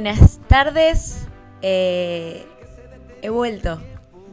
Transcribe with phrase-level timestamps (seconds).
[0.00, 1.26] Buenas tardes.
[1.60, 2.46] Eh,
[3.20, 3.78] he vuelto.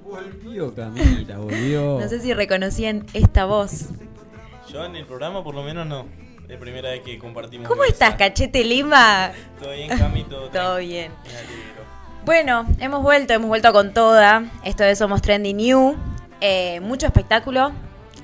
[0.02, 2.00] Volvió Camila, volvió.
[2.00, 3.90] No sé si reconocían esta voz.
[4.72, 6.06] Yo en el programa por lo menos no.
[6.48, 7.68] Es primera vez que compartimos.
[7.68, 9.34] ¿Cómo estás, cachete Lima?
[9.60, 11.12] Todo bien, Cami, todo, Todo bien.
[11.26, 11.84] Me alegro.
[12.24, 14.50] Bueno, hemos vuelto, hemos vuelto con toda.
[14.64, 15.98] Esto es Somos Trendy New.
[16.40, 17.74] Eh, mucho espectáculo.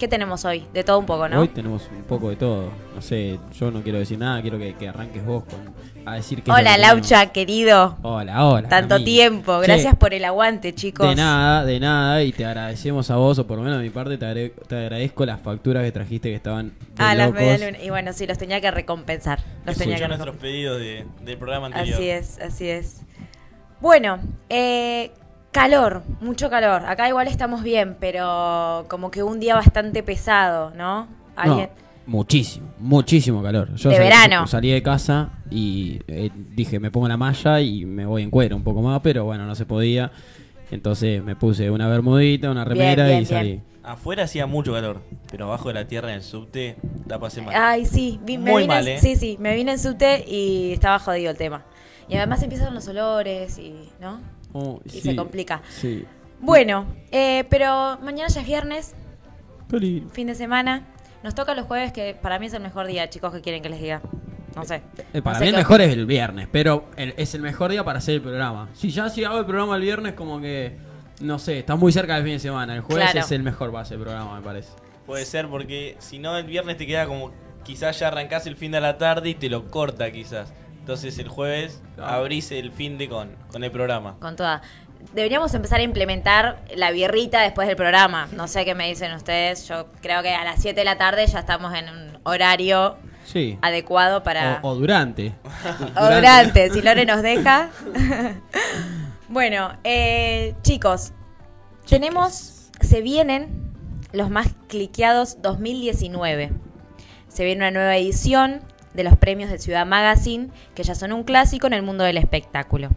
[0.04, 0.66] ¿Qué tenemos hoy?
[0.74, 1.40] De todo un poco, ¿no?
[1.40, 2.70] Hoy tenemos un poco de todo.
[2.94, 5.74] No sé, yo no quiero decir nada, quiero que, que arranques vos con,
[6.06, 6.52] a decir que.
[6.52, 7.98] Hola, Laucha, querido.
[8.02, 8.68] Hola, hola.
[8.68, 9.06] Tanto Camila.
[9.06, 9.62] tiempo.
[9.62, 11.08] Che, Gracias por el aguante, chicos.
[11.08, 13.92] De nada, de nada, y te agradecemos a vos, o por lo menos de mi
[13.92, 16.74] parte, te, agre- te agradezco las facturas que trajiste que estaban.
[16.98, 17.82] Ah, las medialunas.
[17.82, 19.40] Y bueno, sí, los tenía que recompensar.
[19.66, 20.42] Los tenía que nuestros recompensar.
[20.42, 21.96] pedidos de- del programa anterior.
[21.96, 22.98] Así es, así es.
[23.80, 25.12] Bueno, eh,
[25.54, 26.84] calor, mucho calor.
[26.86, 31.08] Acá igual estamos bien, pero como que un día bastante pesado, ¿no?
[31.38, 31.70] ¿Alguien?
[32.06, 33.74] No, muchísimo, muchísimo calor.
[33.76, 34.48] Yo De salí, verano.
[34.48, 38.56] Salí de casa y eh, dije, me pongo la malla y me voy en cuero
[38.58, 40.12] un poco más, pero bueno, no se podía.
[40.72, 43.48] Entonces me puse una bermudita, una remera bien, y salí.
[43.50, 43.64] bien.
[43.84, 47.54] Afuera hacía mucho calor, pero abajo de la tierra en el subte la pasé mal.
[47.56, 49.00] Ay, sí, vi- me Muy vine, mal, en- ¿eh?
[49.00, 51.64] sí, sí, me vine en subte y estaba jodido el tema.
[52.10, 54.20] Y además empiezan los olores y, ¿no?
[54.54, 55.62] Oh, Y sí, se complica.
[55.70, 56.06] Sí.
[56.40, 58.96] Bueno, eh, pero mañana ya es viernes,
[60.12, 60.88] fin de semana.
[61.24, 63.70] Nos toca los jueves, que para mí es el mejor día, chicos, que quieren que
[63.70, 64.02] les diga.
[64.56, 64.82] No sé.
[65.14, 67.72] Eh, para No sé mí el mejor es el viernes, pero el- es el mejor
[67.72, 68.70] día para hacer el programa.
[68.74, 70.78] Si ya si hago el programa el viernes, como que,
[71.22, 72.76] no sé, está muy cerca del fin de semana.
[72.76, 73.26] El jueves Claro.
[73.26, 74.70] es el mejor para hacer el programa, me parece.
[75.08, 77.32] Puede ser porque si no el viernes te queda como
[77.64, 80.54] quizás ya arrancás el fin de la tarde y te lo corta quizás.
[80.84, 84.18] Entonces el jueves abrís el fin de con, con el programa.
[84.20, 84.62] Con toda.
[85.14, 88.28] Deberíamos empezar a implementar la birrita después del programa.
[88.34, 89.66] No sé qué me dicen ustedes.
[89.66, 93.58] Yo creo que a las 7 de la tarde ya estamos en un horario Sí.
[93.62, 94.60] adecuado para...
[94.62, 95.34] O, o durante.
[95.98, 97.70] O durante, si Lore nos deja.
[99.30, 101.14] bueno, eh, chicos,
[101.88, 103.72] tenemos, se vienen
[104.12, 106.52] los más cliqueados 2019.
[107.30, 108.62] Se viene una nueva edición
[108.94, 112.18] de los premios de Ciudad Magazine, que ya son un clásico en el mundo del
[112.18, 112.90] espectáculo.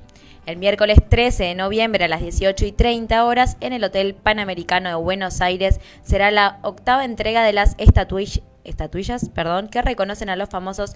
[0.47, 4.89] El miércoles 13 de noviembre a las 18 y 30 horas en el Hotel Panamericano
[4.89, 10.37] de Buenos Aires será la octava entrega de las estatuillas, estatuillas perdón, que reconocen a
[10.37, 10.93] los famosos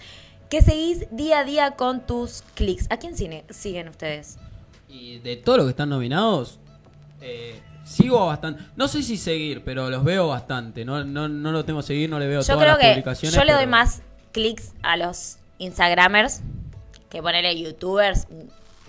[0.50, 2.86] que seguís día a día con tus clics.
[2.90, 4.38] ¿A quién cine- siguen ustedes?
[4.88, 6.58] Y de todos los que están nominados,
[7.20, 8.62] eh, sigo bastante.
[8.76, 10.84] No sé si seguir, pero los veo bastante.
[10.84, 12.88] No, no, no lo tengo que seguir, no le veo Yo todas creo las que
[12.90, 13.34] publicaciones.
[13.36, 14.02] yo le doy pero- más
[14.32, 16.40] clics a los Instagramers
[17.08, 18.26] que ponerle youtubers.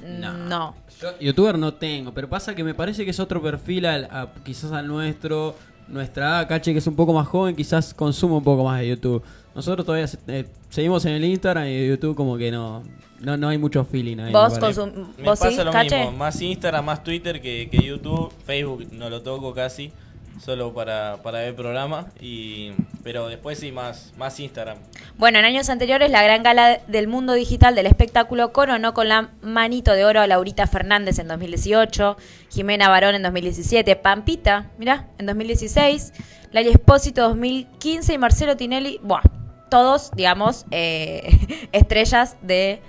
[0.05, 0.33] No.
[0.33, 0.75] no.
[0.99, 4.29] Yo youtuber no tengo, pero pasa que me parece que es otro perfil al, a-
[4.43, 5.55] quizás al nuestro.
[5.87, 9.21] Nuestra Cache, que es un poco más joven, quizás consume un poco más de YouTube.
[9.53, 12.81] Nosotros todavía eh, seguimos en el Instagram y YouTube como que no
[13.19, 14.31] no, no hay mucho feeling ahí.
[14.31, 15.97] ¿Vos, consum- Me vos sí, pasa lo Cache?
[15.97, 19.91] mismo, más Instagram, más Twitter que, que YouTube, Facebook no lo toco casi,
[20.39, 22.71] solo para, para ver programa, y,
[23.03, 24.77] pero después sí más, más Instagram.
[25.17, 29.29] Bueno, en años anteriores la gran gala del mundo digital del espectáculo coronó con la
[29.41, 32.17] manito de oro a Laurita Fernández en 2018,
[32.49, 36.13] Jimena Barón en 2017, Pampita, mirá, en 2016,
[36.51, 39.21] Lali Espósito 2015 y Marcelo Tinelli, buah,
[39.69, 42.81] todos, digamos, eh, estrellas de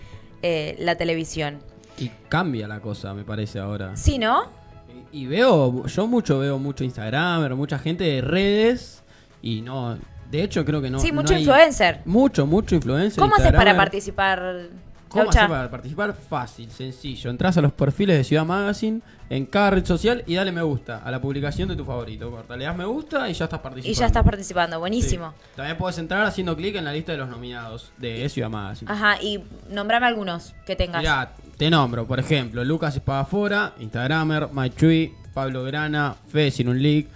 [0.42, 1.60] eh, la televisión.
[1.98, 3.96] Y cambia la cosa, me parece ahora.
[3.96, 4.61] Sí, ¿no?
[5.12, 9.02] Y, veo, yo mucho veo mucho Instagram, mucha gente de redes
[9.42, 9.98] y no,
[10.30, 10.98] de hecho creo que no.
[10.98, 12.00] sí, no mucho hay- influencer.
[12.04, 13.20] Mucho, mucho influencer.
[13.20, 14.68] ¿Cómo haces para participar,
[15.08, 16.14] ¿Cómo hacer para participar?
[16.14, 17.28] Fácil, sencillo.
[17.28, 21.02] Entras a los perfiles de Ciudad Magazine en cada red social y dale me gusta
[21.04, 22.30] a la publicación de tu favorito.
[22.30, 23.92] Corta, le das me gusta y ya estás participando.
[23.92, 25.34] Y ya estás participando, buenísimo.
[25.36, 25.46] Sí.
[25.56, 28.90] También puedes entrar haciendo clic en la lista de los nominados de Ciudad Magazine.
[28.90, 31.02] Ajá, y nombrame algunos que tengas.
[31.02, 37.06] Mirá, te nombro, por ejemplo, Lucas Espadafora, Instagramer, Maichui, Pablo Grana, Fede Sin un Leak,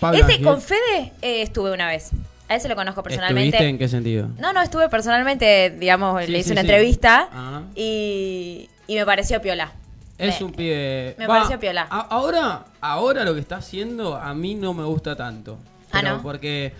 [0.00, 2.10] Pablo Ese con Fede eh, estuve una vez.
[2.48, 3.48] A ese lo conozco personalmente.
[3.56, 4.28] ¿Estuviste en qué sentido?
[4.38, 6.66] No, no, estuve personalmente, digamos, Sí, le hice sí, una sí.
[6.68, 7.62] entrevista Ah.
[7.74, 9.72] y, y me pareció piola.
[10.18, 11.14] Es Me- un pibe.
[11.18, 11.86] me pareció piola.
[11.90, 15.58] a- ahora, ahora lo que está haciendo a mí no me gusta tanto.
[15.92, 16.22] Ah, Pero ¿no?
[16.22, 16.72] Porque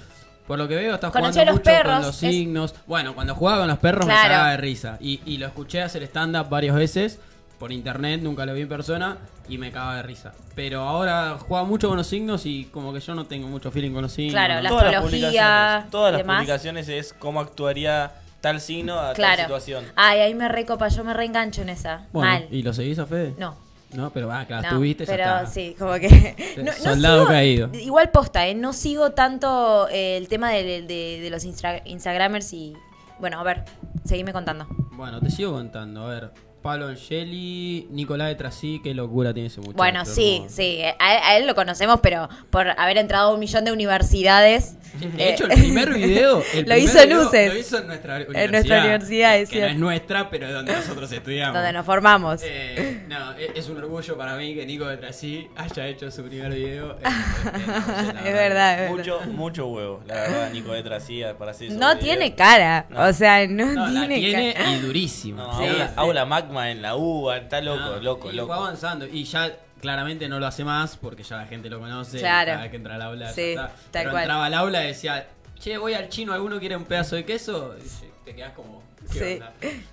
[0.47, 2.75] por lo que veo está Conoció jugando mucho perros, con los es- signos.
[2.87, 4.23] Bueno, cuando jugaba con los perros Claro.
[4.23, 4.97] me cagaba de risa.
[5.01, 7.19] Y, y lo escuché hacer stand-up varias veces
[7.59, 9.17] por internet, nunca lo vi en persona
[9.49, 10.33] y me cagaba de risa.
[10.55, 13.93] Pero ahora juega mucho con los signos y como que yo no tengo mucho feeling
[13.93, 14.33] con los signos.
[14.35, 14.61] Claro, ¿no?
[14.63, 16.37] la todas las astrología publicaciones, todas las demás.
[16.39, 19.85] publicaciones es cómo actuaría tal signo a tal situación.
[19.97, 22.07] Ay, ahí me recopa, yo me reengancho en esa.
[22.13, 22.47] Bueno, Mal.
[22.51, 23.35] ¿Y lo seguís a Fede?
[23.39, 23.57] No.
[23.97, 26.55] No, pero ah, claro, No, estuviste, ya pero sí, como que...
[26.59, 27.71] no- no Soldado sigo- caído.
[27.75, 28.55] Igual posta, ¿eh?
[28.55, 32.75] No sigo tanto eh, el tema de, de- de los Instra- Instagramers y...
[33.19, 33.65] Bueno, a ver,
[34.05, 34.67] seguime contando.
[34.93, 36.05] Bueno, te sigo contando.
[36.05, 36.31] A ver,
[36.63, 39.77] Pablo Angeli, Nicolás de Trasí, qué locura tiene ese muchacho.
[39.79, 40.83] Bueno, sí, sí.
[40.99, 44.76] A, a él lo conocemos, pero por haber entrado a un millón de universidades.
[44.95, 47.53] De hecho, el eh, primer video el lo primer hizo video Luces.
[47.53, 48.45] Lo hizo en nuestra universidad.
[48.45, 49.73] En nuestra universidad, es Que no cierto.
[49.75, 51.55] es nuestra, pero es donde nosotros estudiamos.
[51.55, 52.41] donde nos formamos.
[52.45, 56.23] Eh, no, e- es un orgullo para mí que Nico de Trasí haya hecho su
[56.25, 56.97] primer video.
[56.99, 57.63] en- en-
[58.11, 58.91] en- en- es verdad, es verdad.
[58.91, 62.05] Mucho, mucho huevo, la verdad, Nico de Trasía para hacer esos No videos.
[62.05, 62.87] tiene cara.
[62.91, 63.03] No.
[63.05, 64.71] O sea, no, No, la tiene, tiene cara.
[64.73, 65.43] y durísimo.
[65.43, 65.95] No, Sí, aula, sí.
[65.97, 68.49] aula magma en la UBA, está loco, No, loco, y loco.
[68.49, 69.07] fue avanzando.
[69.07, 69.51] Y ya
[69.81, 72.19] claramente no lo hace más porque ya la gente lo conoce.
[72.19, 72.51] Claro.
[72.53, 73.27] Cada vez que entra al aula.
[73.27, 73.67] ya Sí, está.
[73.69, 74.23] tal Pero cual.
[74.25, 75.27] entraba al aula y decía,
[75.59, 77.75] che, voy al chino, ¿alguno quiere un pedazo de queso?
[77.79, 78.83] Y te quedas como.
[79.13, 79.33] ¿qué Sí.
[79.35, 79.53] onda?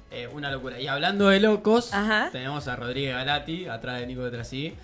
[0.09, 0.79] Eh, una locura.
[0.79, 2.29] Y hablando de locos, Ajá.
[2.31, 4.75] tenemos a Rodríguez Galati, atrás de Nico de Trasí,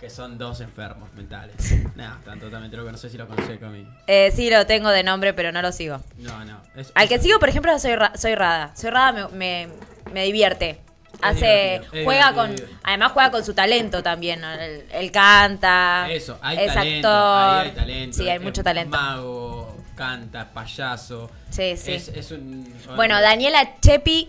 [0.00, 1.54] que son dos enfermos mentales.
[1.96, 2.92] Nada, están totalmente locos.
[2.92, 3.86] No sé si lo conocés, Cami.
[4.06, 6.00] Eh, sí, lo tengo de nombre, pero no lo sigo.
[6.18, 6.60] No, no.
[6.76, 8.74] es- Al que sigo, por ejemplo, soy, Ra- soy Rada.
[8.76, 9.68] Soy Rada me, me,
[10.12, 10.80] me divierte.
[11.22, 14.40] Hace, es juega con, además juega con su talento también.
[14.40, 14.50] ¿no?
[14.52, 17.08] Él, él canta, Eso, hay es talento.
[17.08, 17.58] actor.
[17.60, 18.16] ahí hay talento.
[18.16, 18.96] Sí, hay es mucho talento.
[18.96, 21.30] Mago, canta, payaso.
[21.50, 21.92] Sí, sí.
[21.92, 22.72] Es, es un.
[22.96, 24.28] Bueno, Daniela Chepi,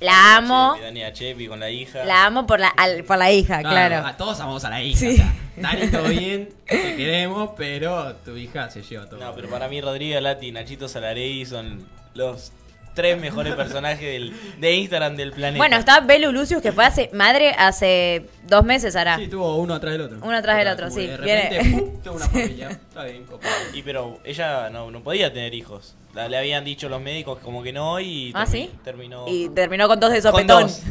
[0.00, 0.72] la amo.
[0.74, 2.04] Chepi, Dani a Chepi con la hija.
[2.04, 4.06] La amo por la, al- por la hija, claro.
[4.06, 4.98] A todos amamos a la hija.
[4.98, 5.08] Sí.
[5.08, 9.20] O sea, Dani, todo bien, te queremos, pero tu hija se lleva todo.
[9.20, 12.52] No, pero para mí Rodríguez Lati y Nachito Salarey son los
[12.94, 15.58] tres mejores personajes del, de Instagram del planeta.
[15.58, 19.16] Bueno, está Belu Lucius, que fue hace madre hace dos meses ahora.
[19.16, 20.18] Sí, tuvo uno atrás del otro.
[20.22, 21.06] Uno atrás del otro, sí.
[21.06, 22.00] De repente, Viene- ¡pum!
[22.04, 22.68] tuvo una familia.
[22.70, 23.54] Está bien, copado.
[23.72, 25.94] Y pero ella no, no podía tener hijos.
[26.14, 28.70] La- le habían dicho los médicos como que no y ¿Ah, termi- sí?
[28.82, 30.62] terminó Y terminó con dos de con sopetón.
[30.62, 30.82] dos.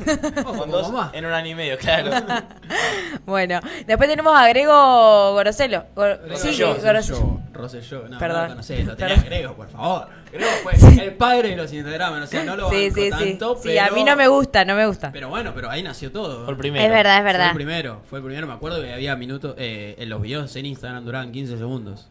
[0.58, 2.12] Con dos en un año y medio, claro.
[3.26, 5.86] bueno, después tenemos a Grego Goroselo.
[5.96, 7.42] Gor- sí, Goroselo.
[7.52, 8.38] Rosselló, no, Perdón.
[8.38, 9.16] no lo conocés, lo tenía.
[9.18, 10.08] Grego, por favor.
[10.32, 13.10] Grego fue el padre de los Instagram, o sea, no lo Sí, banco sí, sí.
[13.10, 13.82] tanto, Sí, pero...
[13.84, 15.12] a mí no me gusta, no me gusta.
[15.12, 16.46] Pero bueno, pero ahí nació todo.
[16.46, 16.86] Fue el primero.
[16.86, 17.50] Es verdad, es Fue verdad.
[17.50, 18.48] el primero, fue el primero.
[18.48, 22.10] Me acuerdo que había minutos eh, en los videos en Instagram duraban 15 segundos.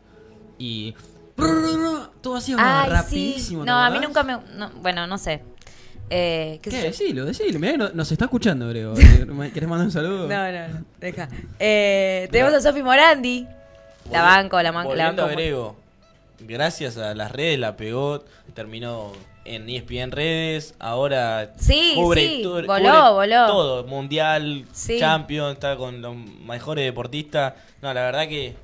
[0.58, 0.94] Y.
[2.20, 3.62] Todo hacía Ay, rapidísimo.
[3.62, 3.66] sí.
[3.66, 4.38] ¿te No, a mí nunca me.
[4.56, 5.42] no, bueno, no sé.
[6.10, 6.82] Eh, ¿qué ¿Qué?
[6.82, 7.58] Decilo, decilo.
[7.58, 8.94] Mirá nos está escuchando, Grego.
[9.54, 10.26] ¿Querés mandar un saludo?
[10.26, 10.84] No, no, no.
[10.98, 11.28] Deja.
[11.58, 13.46] Eh, tenemos a Sofi Morandi.
[14.10, 15.76] La banco, la, man- la banco.
[16.40, 18.24] gracias a las redes la pegó,
[18.54, 19.12] terminó
[19.44, 23.46] en ESPN redes, ahora Sí, cubre, sí, tu- voló, cubre voló.
[23.46, 24.98] todo, mundial, Sí.
[24.98, 27.52] champion, está con los mejores deportistas.
[27.82, 28.56] No, la verdad que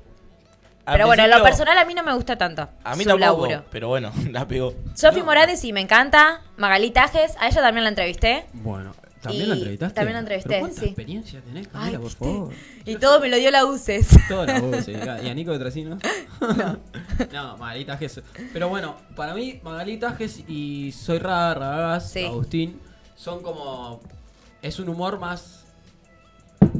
[0.85, 2.67] Pero bueno, en lo personal a mí no me gusta tanto.
[2.83, 3.65] a mí su tampoco, laburo.
[3.71, 4.73] pero bueno, la pegó.
[4.93, 5.25] Sofi No.
[5.25, 6.41] Morandi sí, me encanta.
[6.57, 8.45] Magalí Tajes, a ella también la entrevisté.
[8.53, 9.95] Bueno, ¿también Y la entrevistaste?
[9.95, 10.85] también la entrevisté, ¿Pero ¿Cuánta sí.
[10.87, 12.23] experiencia tenés, Camila, Ay, por viste.
[12.25, 12.53] favor?
[12.85, 14.07] Y todo me lo dio la UCES.
[14.29, 14.93] Toda la voz, sí.
[15.23, 15.97] ¿Y a Nico de Trasino?
[16.39, 16.77] No.
[17.33, 18.21] no, Magalí Tajes.
[18.53, 22.25] Pero bueno, para mí, Magalí Tajes y Soy Rada, Radagás, Sí.
[22.25, 22.79] Agustín,
[23.15, 24.01] son como.
[24.61, 25.64] Es un humor más.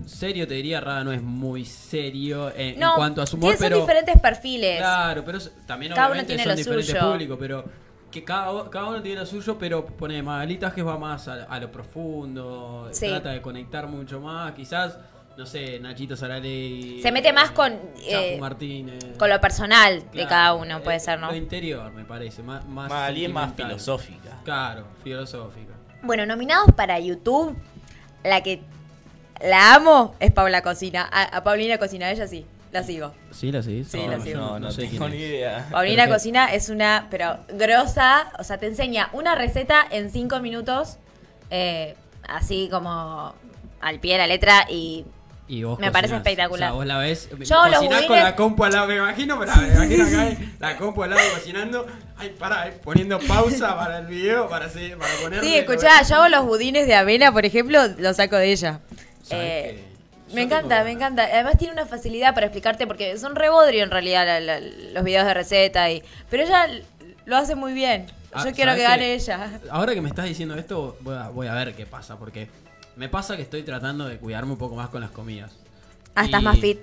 [0.05, 3.79] Serio, te diría, Rada no es muy serio en, cuanto a su humor, pero.
[3.79, 4.77] diferentes perfiles.
[4.77, 7.11] Claro, pero es- también Cada uno obviamente tiene son lo diferentes suyo.
[7.11, 7.65] públicos, pero
[8.11, 11.59] que cada, cada uno tiene lo suyo, pero pone Magalí Tajes va más a, a
[11.59, 13.07] lo profundo, Sí.
[13.07, 14.97] trata de conectar mucho más, quizás,
[15.37, 17.01] no sé, Nachito Saraley.
[17.01, 17.73] Se mete más con,
[18.07, 19.17] eh, Martínez.
[19.17, 21.29] Con lo personal de cada uno, puede eh, ser, ¿no?
[21.31, 22.89] Lo interior, me parece, más, más
[23.29, 24.39] más filosófica.
[24.45, 25.73] Claro, filosófica.
[26.03, 27.57] Bueno, nominados para YouTube,
[28.23, 28.61] la que
[29.41, 31.07] la amo es Paula Cocina.
[31.11, 33.13] A, a Paulina Cocina, ella sí, la sigo.
[33.31, 33.87] ¿Sí la seguís?
[33.87, 34.39] Sí, la sigo.
[34.39, 35.67] No, no, sé tengo ni idea.
[35.71, 40.09] Paulina Pero que- Cocina es una, pero grosa, o sea, te enseña una receta en
[40.11, 40.97] cinco minutos,
[41.49, 41.95] eh,
[42.27, 43.33] así como
[43.81, 45.05] al pie de la letra y
[45.47, 46.69] Y vos Me parece espectacular.
[46.69, 47.29] O sea, vos la ves.
[47.39, 50.37] Yo los cocinás con la compu al lado, me imagino, pero me imagino acá eh,
[50.59, 51.85] la compu al lado cocinando.
[52.17, 55.47] Ay, pará, eh, poniendo pausa para el video, para, para ponerle.
[55.47, 58.79] Sí, escuchá, yo hago los budines de avena, por ejemplo, los saco de ella.
[59.27, 59.83] ¿Sabés Eh,
[60.33, 61.23] me encanta, me encanta.
[61.23, 65.25] Además tiene una facilidad para explicarte porque son rebodrio en realidad la- la- los videos
[65.25, 66.67] de receta y pero ella
[67.25, 68.05] lo hace muy bien.
[68.33, 69.59] Ah, Yo quiero ¿sabés que gane ella.
[69.69, 72.49] Ahora que me estás diciendo esto, voy a, voy a ver qué pasa, porque
[72.97, 75.51] me pasa que estoy tratando de cuidarme un poco más con las comidas.
[76.15, 76.79] Ah, estás más fit.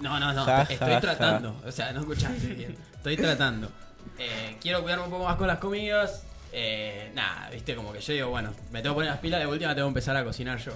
[0.00, 1.00] No, no, no, Ja, estoy ja, ja.
[1.00, 1.60] tratando.
[1.66, 2.76] O sea, no escuchaste bien.
[2.96, 3.70] Estoy tratando.
[4.18, 6.24] Eh, quiero cuidarme un poco más con las comidas.
[6.52, 9.46] Eh, nada, viste, como que yo digo, bueno, me tengo que poner las pilas, de
[9.46, 10.72] última tengo que empezar a cocinar yo.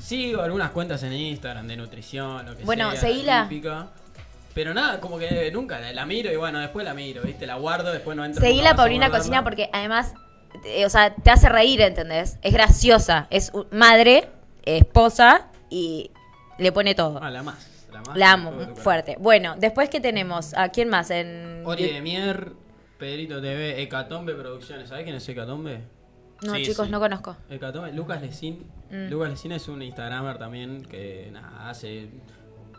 [0.00, 3.00] Sigo algunas cuentas en Instagram de nutrición, lo que Bueno, sea.
[3.00, 3.46] seguila.
[3.48, 3.88] típica.
[4.54, 7.54] Pero nada, como que nunca la, la miro y bueno, después la miro, viste, la
[7.56, 8.40] guardo, después no entro.
[8.40, 9.10] Seguí nunca la más a Paulina.
[9.10, 10.14] Cocina porque además,
[10.64, 12.38] eh, o sea, te hace reír, ¿entendés?
[12.42, 14.28] Es graciosa, es madre,
[14.64, 16.10] esposa y
[16.58, 17.20] le pone todo.
[17.22, 17.68] Ah, la más.
[17.92, 19.16] La, más La amo, fuerte.
[19.20, 21.10] Bueno, después que tenemos, ¿a quién más?
[21.10, 22.52] En Ori de Mier,
[22.98, 24.88] Pedrito TV, Hecatombe Producciones.
[24.88, 25.80] ¿Sabés quién es Hecatombe?
[26.42, 26.92] No, Sí, chicos, sí.
[26.92, 27.36] no conozco.
[27.48, 28.64] Hecatombe, Lucas Lecín.
[28.90, 29.52] Mm.
[29.52, 32.08] Es un Instagramer también que nada, hace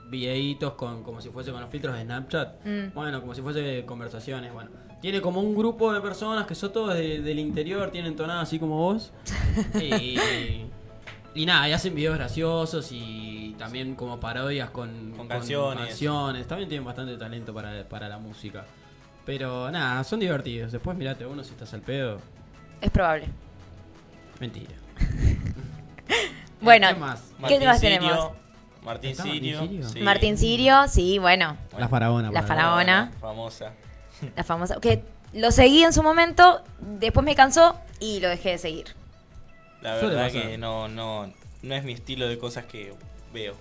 [0.10, 2.66] videitos con, como si fuese con los filtros de Snapchat.
[2.66, 2.94] Mm.
[2.94, 4.52] Bueno, como si fuese conversaciones.
[4.54, 4.70] Bueno,
[5.02, 8.60] tiene como un grupo de personas que son todos de- del interior, tienen tonada así
[8.60, 9.12] como vos.
[9.82, 10.66] y,
[11.34, 15.88] y nada, y hacen videos graciosos y también como parodias con, Con canciones.
[15.88, 16.48] canciones.
[16.48, 18.66] También tienen bastante talento para, para la música.
[19.26, 20.72] Pero nada, son divertidos.
[20.72, 22.20] Después mirate uno si estás al pedo.
[22.82, 23.28] Es probable.
[24.40, 24.72] Mentira.
[26.62, 27.22] Bueno, ¿Qué más?
[27.22, 28.32] ¿Qué Martín más Sirio, tenemos?
[28.84, 29.90] Martín ¿Está Martín Sirio.
[29.90, 30.00] Sí.
[30.02, 32.32] Martín Sirio, sí, bueno, La faraona.
[32.32, 33.12] La faraona.
[33.20, 33.74] Famosa.
[34.36, 34.80] la famosa.
[34.80, 35.04] Que
[35.34, 38.96] lo seguí en su momento, después me cansó y lo dejé de seguir.
[39.82, 41.32] La verdad que no, no,
[41.64, 42.94] no es mi estilo de cosas que
[43.34, 43.56] veo.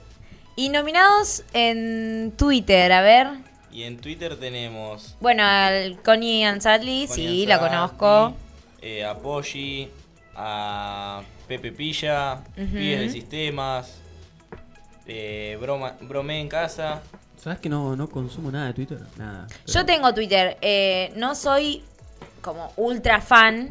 [0.57, 3.29] Y nominados en Twitter, a ver.
[3.73, 8.35] Y en Twitter tenemos Bueno, al Connie Ansadli, sí, la conozco.
[8.83, 9.89] eh, a Poggi,
[10.43, 12.43] a Pepe Pilla.
[12.55, 13.99] Pibes de Sistemas,
[15.07, 17.03] eh, Broma, Bromé en casa.
[17.37, 18.99] ¿Sabes que no, no consumo nada de Twitter?
[19.17, 19.47] Nada.
[19.67, 21.83] Yo tengo Twitter, eh, no soy
[22.43, 23.71] como ultra fan,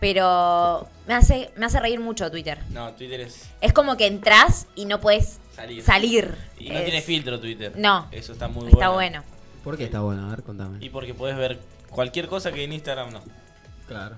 [0.00, 2.58] pero me hace, me hace reír mucho Twitter.
[2.70, 5.82] No, Twitter es Es como que entras y no puedes salir.
[5.82, 6.34] salir.
[6.58, 7.72] Y no Es- tiene filtro Twitter.
[7.76, 8.06] No.
[8.12, 9.22] Eso está muy Está bueno.
[9.22, 9.38] bueno.
[9.64, 10.26] ¿Por qué está bueno?
[10.26, 10.78] A ver, contame.
[10.84, 11.58] Y porque puedes ver
[11.90, 13.20] cualquier cosa que en Instagram no.
[13.88, 14.16] Claro.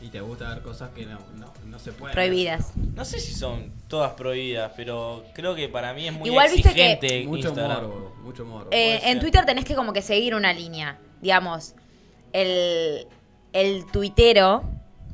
[0.00, 2.14] Y te gusta ver cosas que no, no, no se pueden.
[2.14, 2.72] Prohibidas.
[2.76, 6.74] No sé si son todas prohibidas, pero creo que para mí es muy Igual viste
[6.74, 8.68] que- exigente Mucho morbo, mucho morbo.
[8.72, 9.18] Eh, en.
[9.20, 10.98] Twitter tenés que como que seguir una línea.
[11.22, 11.74] Digamos,
[12.32, 13.06] el,
[13.54, 14.64] el tuitero,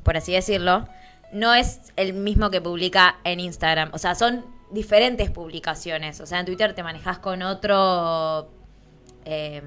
[0.02, 0.88] por así decirlo,
[1.32, 3.90] no es el mismo que publica en Instagram.
[3.94, 6.20] O sea, son diferentes publicaciones.
[6.20, 8.50] O sea, en Twitter te manejas con otro...
[9.24, 9.62] eh,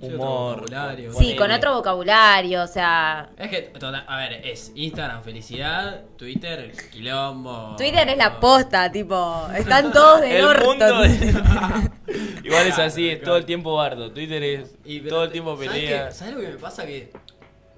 [0.00, 0.60] Humor.
[0.60, 1.12] vocabulario.
[1.12, 2.62] sí, con otro vocabulario.
[2.62, 7.74] O sea, Es que, total- a ver, es Instagram felicidad, Twitter quilombo.
[7.76, 10.64] Twitter es la posta, tipo, están todos del El orto.
[10.66, 11.90] mundo de-
[12.44, 14.10] Igual es así, es todo el tiempo bardo.
[14.12, 16.08] Twitter es Y, pero, todo el tiempo ¿sabes pelea.
[16.08, 16.14] qué?
[16.14, 16.86] ¿Sabes lo que me pasa?
[16.86, 17.10] Que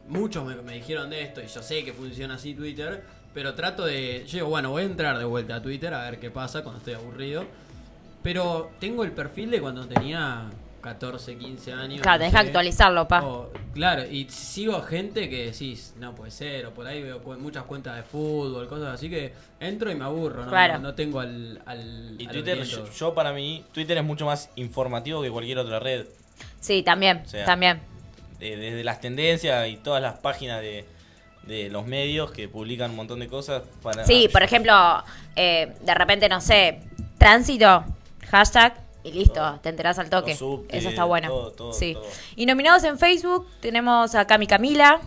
[0.08, 3.02] muchos me, me dijeron de esto y yo sé que funciona así Twitter,
[3.34, 4.24] pero trato de...
[4.26, 6.78] Yo digo, bueno, voy a entrar de vuelta a Twitter a ver qué pasa cuando
[6.78, 7.44] estoy aburrido.
[8.22, 10.50] Pero tengo el perfil de cuando tenía
[10.80, 12.00] 14, 15 años.
[12.00, 12.46] Claro, no tenés que sé.
[12.46, 13.22] actualizarlo, pa.
[13.24, 17.34] O- claro, y sigo gente que decís, no puede ser, o por ahí veo cu-
[17.38, 20.74] muchas cuentas de fútbol, cosas así que entro y me aburro, no, Claro.
[20.74, 21.60] no, no tengo al...
[21.66, 25.58] al Y al Twitter, yo, yo para mí, Twitter es mucho más informativo que cualquier
[25.58, 26.06] otra red.
[26.60, 27.80] Sí, también, O sea, también.
[28.40, 30.86] Eh, desde las tendencias y todas las páginas de,
[31.46, 33.62] de los medios que publican un montón de cosas.
[33.82, 34.72] Para, Sí, por ejemplo,
[35.36, 36.80] eh, de repente, no sé,
[37.18, 37.84] tránsito,
[38.30, 39.60] hashtag y listo, Todo.
[39.60, 40.32] te enterás al toque.
[40.32, 41.28] Eso está bueno.
[41.28, 41.94] todo, todo, sí.
[41.94, 42.06] todo.
[42.36, 45.00] Y nominados en Facebook tenemos a Cami Camila,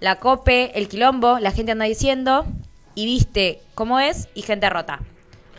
[0.00, 2.46] La Cope, El Quilombo, La Gente Anda Diciendo,
[2.94, 5.00] y Viste Cómo Es, y Gente Rota.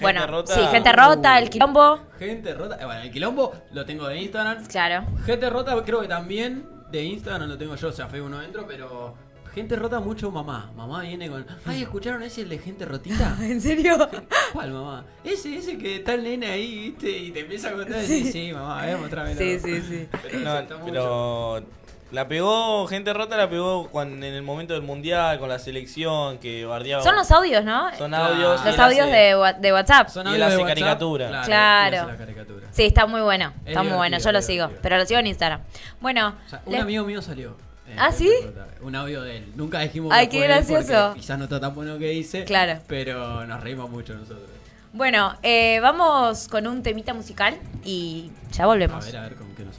[0.02, 0.54] bueno, Rota.
[0.54, 1.50] sí, Gente Rota, El Uh.
[1.50, 4.66] Quilombo, Gente rota, eh, bueno, el quilombo lo tengo de Instagram.
[4.68, 5.06] claro.
[5.26, 8.66] Gente rota creo que también de Instagram lo tengo yo, o sea, Facebook no entro,
[8.68, 9.16] pero
[9.60, 10.72] gente rota mucho mamá.
[10.76, 13.36] Mamá viene con, ay, ¿escucharon ese el de gente rotita?
[13.42, 14.10] ¿En serio?
[14.54, 15.06] ¿Cuál mamá?
[15.24, 18.52] Ese, ese que está el nene ahí, viste, y te empieza a contar decís, sí,
[18.54, 19.36] mamá, a ver, mostrame.
[19.36, 20.08] Sí, sí, sí.
[20.24, 21.66] Pero, No, mucho.
[22.12, 26.38] la pegó, gente rota la pegó cuando, en el momento del mundial, con la selección,
[26.40, 27.04] que bardeaba.
[27.04, 27.94] Son los audios, ¿no?
[27.98, 28.34] Son Claro.
[28.34, 28.66] audios.
[28.66, 30.08] Los audios hace- de, WhatsApp.
[30.10, 31.42] Son y él audios de WhatsApp, caricatura.
[31.44, 31.98] Claro.
[31.98, 32.68] hace la caricatura.
[32.72, 33.54] Sí, está muy bueno.
[33.64, 34.18] Es Está muy bueno.
[34.20, 34.70] Yo lo sigo.
[34.82, 35.62] Pero lo sigo en Instagram.
[36.00, 36.36] Bueno.
[36.46, 37.56] O sea, un amigo mío salió.
[37.90, 38.48] Eh, ¿Ah, Gente sí?
[38.82, 39.52] Un audio de él.
[39.56, 41.14] Nunca dijimos Ay, que qué gracioso.
[41.16, 42.44] Quizás no está tan bueno que dice.
[42.46, 42.80] Claro.
[42.88, 44.50] Pero nos reímos mucho nosotros.
[44.94, 49.06] Bueno, eh, vamos con un temita musical y ya A volvemos.
[49.06, 49.78] ver, a ver con qué nos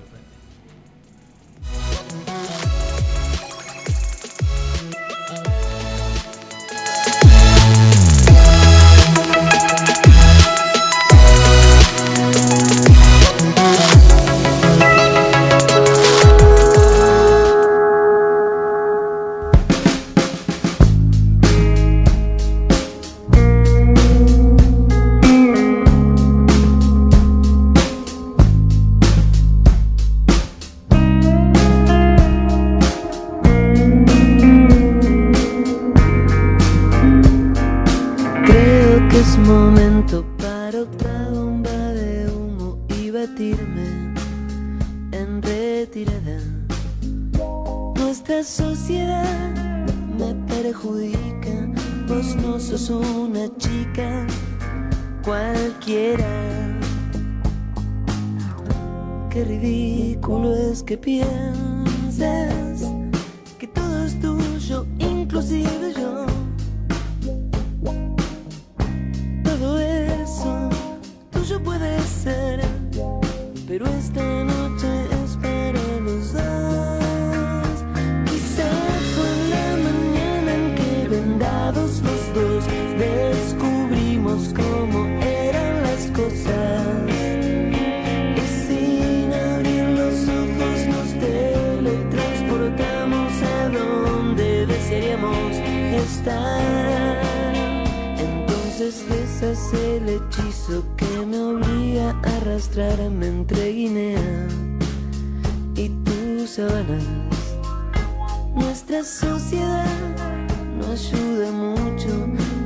[39.21, 44.15] es momento para otra bomba de humo y batirme
[45.13, 46.39] en retirada.
[47.97, 49.85] Nuestra sociedad
[50.19, 51.53] me perjudica,
[52.09, 54.27] vos no sos una chica
[55.23, 56.25] cualquiera.
[59.29, 62.89] Qué ridículo es que pienses
[63.59, 66.30] que todo es tuyo, inclusive yo.
[73.71, 75.39] Pero esta noche es
[76.05, 77.85] los dos.
[78.27, 82.65] Quizás fue la mañana en que vendados los dos
[82.99, 87.07] descubrimos cómo eran las cosas.
[88.37, 95.53] Y sin abrir los ojos nos teletransportamos a donde desearíamos
[96.09, 97.23] estar.
[98.19, 101.70] Entonces deshace el hechizo que me obliga a
[102.41, 104.49] arrastrarme entre Guinea
[105.77, 107.05] y tus sabanas.
[108.55, 109.87] Nuestra sociedad
[110.79, 112.09] no ayuda mucho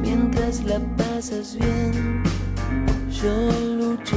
[0.00, 2.23] mientras la pasas bien.
[3.11, 3.35] Yo
[3.78, 4.16] lucho.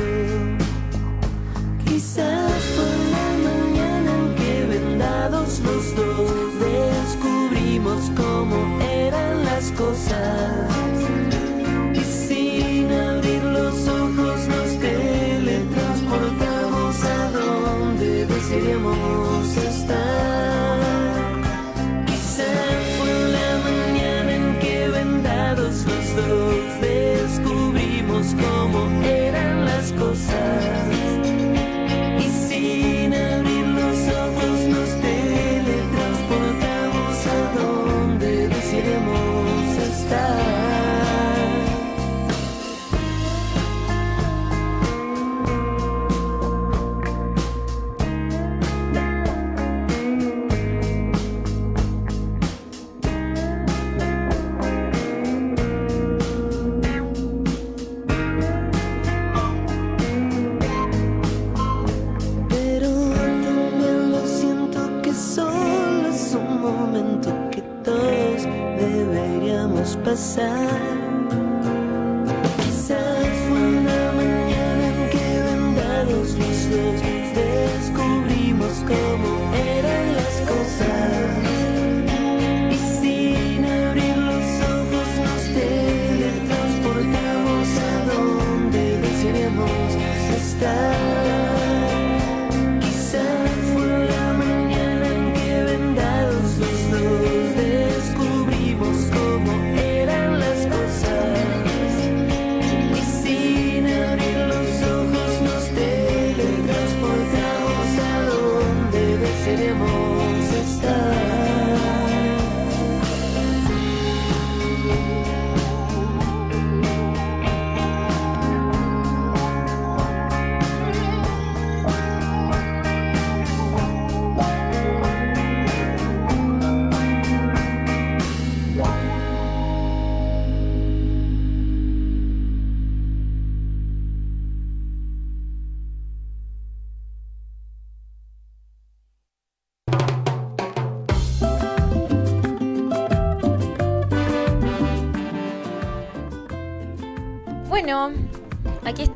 [1.85, 10.69] Quizás fue la mañana en que vendados los dos descubrimos cómo eran las cosas.
[11.93, 14.06] Y sin abrir los ojos
[18.67, 19.26] donde desearíamos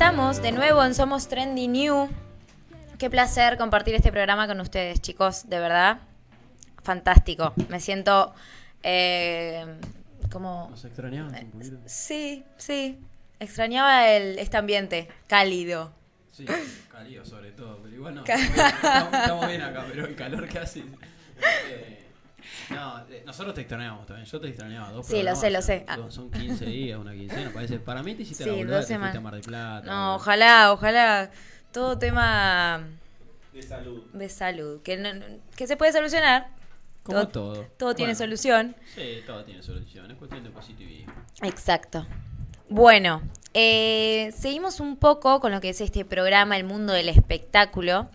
[0.01, 2.09] estamos de nuevo en Somos Trendy New.
[2.97, 5.99] Qué placer compartir este programa con ustedes, chicos, de verdad.
[6.81, 7.53] Fantástico.
[7.69, 8.33] Me siento
[8.81, 9.63] eh,
[10.31, 10.69] como...
[10.71, 11.77] Nos extrañamos un poquito.
[11.85, 12.97] Sí, sí.
[13.39, 15.93] Extrañaba el, este ambiente cálido.
[16.31, 16.47] Sí,
[16.91, 18.23] cálido sobre todo, pero igual no.
[18.25, 20.79] Estamos, estamos bien acá, pero el calor que hace.
[21.69, 22.00] eh,
[22.69, 24.25] no, eh, nosotros te extrañamos también.
[24.25, 25.85] Yo te extrañaba dos Sí, lo sé, lo son- sé.
[25.87, 25.95] Ah.
[25.95, 27.79] Son, son 15 días, una quincena, parece.
[27.79, 29.15] Para mí te hiciste Sí, la boluda, dos te fuiste semanas.
[29.17, 29.85] a Mar del Plata.
[29.91, 31.31] No, ojalá, ojalá.
[31.71, 32.83] Todo tema
[33.53, 34.03] De salud.
[34.13, 34.81] de salud.
[34.83, 35.09] Que, no-
[35.55, 36.49] que se puede solucionar.
[37.03, 37.65] Como todo.
[37.77, 38.75] Todo tiene Bueno, solución.
[38.93, 40.11] Sí, todo tiene solución.
[40.11, 41.11] Es cuestión de positivismo.
[41.41, 42.05] Exacto.
[42.69, 43.21] Bueno,
[43.53, 48.09] eh, seguimos un poco con lo que es este programa, el mundo del espectáculo.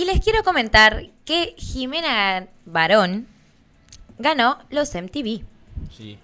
[0.00, 3.26] Y les quiero comentar que Jimena Barón
[4.18, 5.42] ganó los MTV.
[5.94, 6.18] Sí.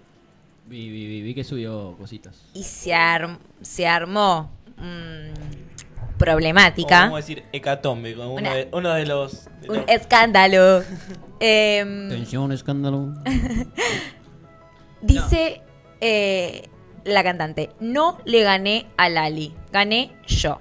[0.67, 2.41] Vi, vi, vi, vi que subió cositas.
[2.55, 7.01] Y se, arm- se armó mm, problemática.
[7.01, 9.45] Vamos a decir hecatombe, uno, Una- de, uno de los...
[9.61, 10.83] de Un los- escándalo.
[11.41, 13.13] Em, Tensión, escándalo.
[15.03, 15.61] Dice
[16.01, 16.71] eh,
[17.05, 20.61] la cantante, no le gané a Lali, gané yo.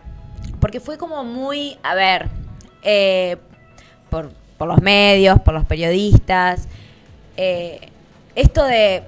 [0.60, 2.28] Porque fue como muy, a ver,
[2.86, 3.38] eh,
[4.10, 4.32] por,
[4.68, 6.68] los medios, por los periodistas,
[7.36, 7.90] eh,
[8.36, 9.04] esto de,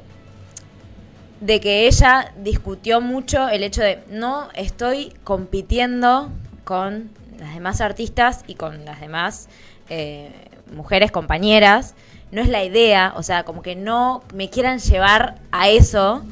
[1.39, 6.29] de que ella discutió mucho el hecho de no estoy compitiendo
[6.63, 7.09] con
[7.39, 9.47] las demás artistas y con las demás
[9.89, 10.31] eh,
[10.75, 11.95] mujeres compañeras.
[12.31, 16.25] No es la idea, o sea, como que no me quieran llevar a eso,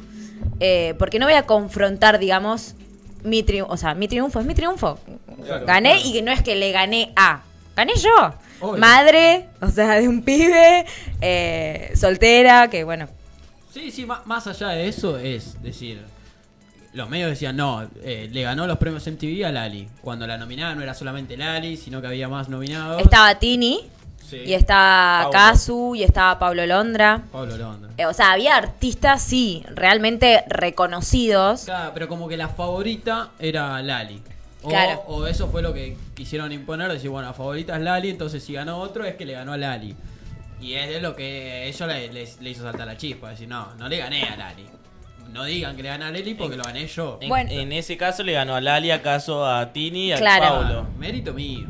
[0.98, 2.74] porque no voy a confrontar, digamos,
[3.24, 3.72] mi triunfo.
[3.72, 4.98] O sea, mi triunfo es mi triunfo.
[5.46, 6.08] Claro, gané claro.
[6.08, 7.42] y que no es que le gané a,
[7.74, 8.34] gané yo.
[8.60, 8.80] Obvio.
[8.80, 10.86] Madre, o sea, de un pibe,
[11.20, 13.08] eh, soltera, que bueno.
[13.72, 16.02] Sí, sí, más allá de eso es decir,
[16.94, 19.86] los medios decían, no, eh, le ganó los premios MTV a Lali.
[20.00, 23.02] Cuando la nominada no era solamente Lali, sino que había más nominados.
[23.02, 23.80] Estaba Tini,
[24.26, 24.38] Sí.
[24.44, 25.30] y Paulo.
[25.30, 27.22] Casu, y estaba Pablo Londra.
[27.30, 27.90] Pablo Londra.
[27.96, 31.64] Eh, o sea, había artistas, sí, realmente reconocidos.
[31.64, 34.22] Claro, pero como que la favorita era Lali.
[34.62, 35.02] O, Claro.
[35.06, 38.54] o eso fue lo que quisieron imponer, decir, bueno, la favorita es Lali, entonces si
[38.54, 39.94] ganó otro es que le ganó a Lali.
[40.60, 43.74] Y es de lo que ellos le, le- le hizo saltar la chispa, decir, no,
[43.74, 44.66] no le gané a Lali.
[45.32, 47.18] No digan que le gané a Lali porque lo gané yo.
[47.20, 47.50] En, Bueno.
[47.50, 50.44] en ese caso le ganó a Lali, acaso a Tini y a Claro.
[50.46, 50.86] Paulo.
[50.98, 51.66] Mérito mío.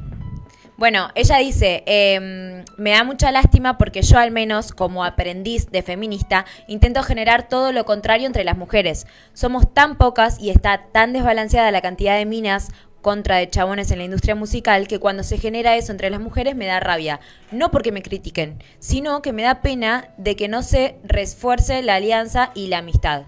[0.76, 5.82] Bueno, ella dice, em, me da mucha lástima porque yo al menos como aprendiz de
[5.82, 9.06] feminista intento generar todo lo contrario entre las mujeres.
[9.32, 12.68] Somos tan pocas y está tan desbalanceada la cantidad de minas
[13.00, 16.56] contra de chabones en la industria musical que cuando se genera eso entre las mujeres
[16.56, 17.20] me da rabia.
[17.52, 21.94] No porque me critiquen, sino que me da pena de que no se refuerce la
[21.94, 23.22] alianza y la amistad.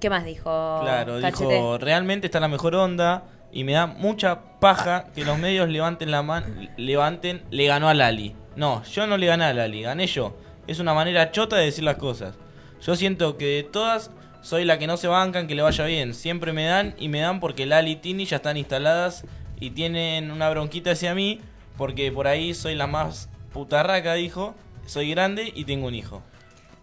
[0.00, 0.80] ¿Qué más dijo?
[0.82, 1.54] Claro, Cachete?
[1.54, 6.10] dijo, realmente está la mejor onda y me da mucha paja que los medios levanten
[6.10, 8.34] la mano, levanten, le ganó a Lali.
[8.56, 10.36] No, yo no le gané a Lali, gané yo.
[10.66, 12.34] Es una manera chota de decir las cosas.
[12.80, 14.10] Yo siento que de todas
[14.40, 16.14] soy la que no se bancan, que le vaya bien.
[16.14, 19.24] Siempre me dan y me dan porque Lali y Tini ya están instaladas
[19.60, 21.40] y tienen una bronquita hacia mí
[21.76, 24.54] porque por ahí soy la más putarraca, dijo.
[24.86, 26.22] Soy grande y tengo un hijo.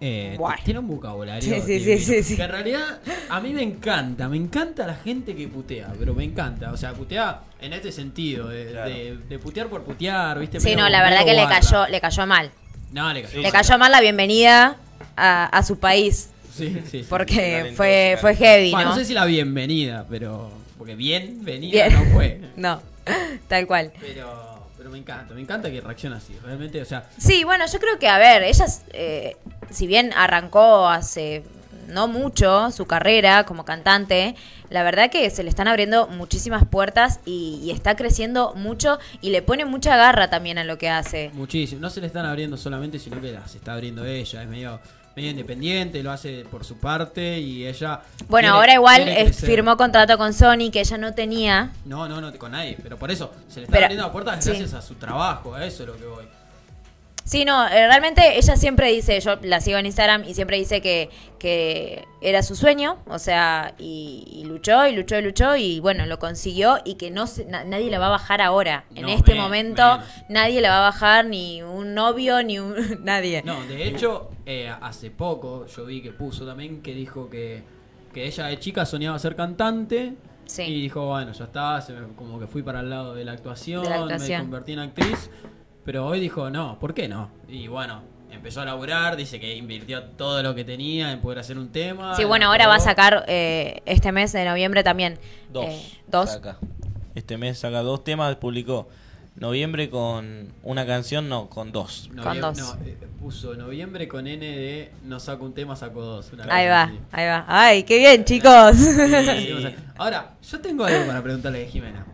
[0.02, 0.58] Eh, Bueno.
[0.64, 1.42] Tiene un vocabulario.
[1.42, 2.00] Sí, sí, divino.
[2.00, 2.36] sí, sí, sí.
[2.38, 6.24] Que en realidad a mí me encanta, me encanta la gente que putea, pero me
[6.24, 6.72] encanta.
[6.72, 8.90] O sea, putea en este sentido, de, Claro.
[8.90, 10.60] de- de putear por putear, ¿viste?
[10.62, 12.50] Sí, no, la verdad que le cayó, le cayó mal.
[12.94, 13.34] No, le cayó.
[13.36, 14.78] Sí, Le cayó mal la bienvenida
[15.18, 16.30] a, a su país.
[16.56, 17.06] Sí, sí, sí.
[17.10, 18.96] Porque fue, fue heavy, Bueno, ¿no?
[18.96, 20.50] no sé si la bienvenida, pero.
[20.78, 21.94] Porque bienvenida Bien.
[21.94, 22.42] no fue.
[22.56, 22.82] No,
[23.48, 23.92] tal cual.
[24.00, 24.49] Pero,
[24.80, 26.34] pero me encanta, me encanta que reacciona así.
[26.42, 29.36] Realmente, o sea, Sí, bueno, yo creo que, a ver, ella, eh,
[29.70, 31.44] si bien arrancó hace
[31.88, 34.36] no mucho su carrera como cantante,
[34.70, 39.32] la verdad que se le están abriendo muchísimas puertas y, y está creciendo mucho y
[39.32, 41.30] le pone mucha garra también a lo que hace.
[41.34, 41.82] muchísimo.
[41.82, 44.44] No se le están abriendo solamente, sino que las está abriendo ella.
[44.44, 44.80] Es medio,
[45.19, 47.99] medio independiente, lo hace por su parte y ella.
[48.29, 51.71] Bueno, quiere- ahora igual firmó contrato con Sony que ella no tenía.
[51.84, 52.77] No, no, no, con nadie.
[52.82, 54.51] Pero por eso, se le Pero- abriendo las puertas sí.
[54.51, 55.53] gracias a su trabajo.
[55.55, 56.25] A eso es lo que voy.
[57.30, 60.82] Sí, no, eh, realmente ella siempre dice, yo la sigo en Instagram y siempre dice
[60.82, 65.80] que, que era su sueño, o sea, y, y luchó y luchó y luchó y
[65.80, 68.86] bueno, lo consiguió y que no se- na- nadie la va a bajar ahora.
[68.96, 70.06] En este men- momento menos.
[70.28, 72.74] nadie la va a bajar, ni un novio, ni un...
[73.04, 73.44] nadie.
[73.46, 77.62] No, de hecho, eh, hace poco yo vi que puso también que dijo que,
[78.12, 80.15] que ella de chica soñaba ser cantante.
[80.48, 80.63] Sí.
[80.63, 83.34] Y dijo, bueno, ya está, se me- como que fui para el lado de la
[83.34, 84.39] actuación, De la actuación.
[84.39, 85.30] me convertí en actriz.
[85.89, 87.32] Pero hoy dijo, no, ¿por qué no?
[87.47, 91.58] Y bueno, empezó a laburar, dice que invirtió todo lo que tenía en poder hacer
[91.58, 92.15] un tema.
[92.15, 95.17] Sí, bueno, ahora va a sacar eh, este mes de noviembre también.
[95.52, 95.65] Dos.
[95.65, 96.30] eh, dos.
[96.34, 96.58] saca.
[97.15, 98.88] Este mes saca dos temas, publicó
[99.38, 102.12] noviembre con una canción, no, con dos.
[102.21, 102.56] Con dos.
[102.60, 106.32] No, eh, puso noviembre con N de no saco un tema, saco dos.
[106.34, 106.99] una Ahí va, así.
[107.12, 107.45] ahí va.
[107.47, 108.78] Ay, qué bien, chicos.
[109.97, 112.06] Ahora, yo tengo algo para preguntarle a Jimena.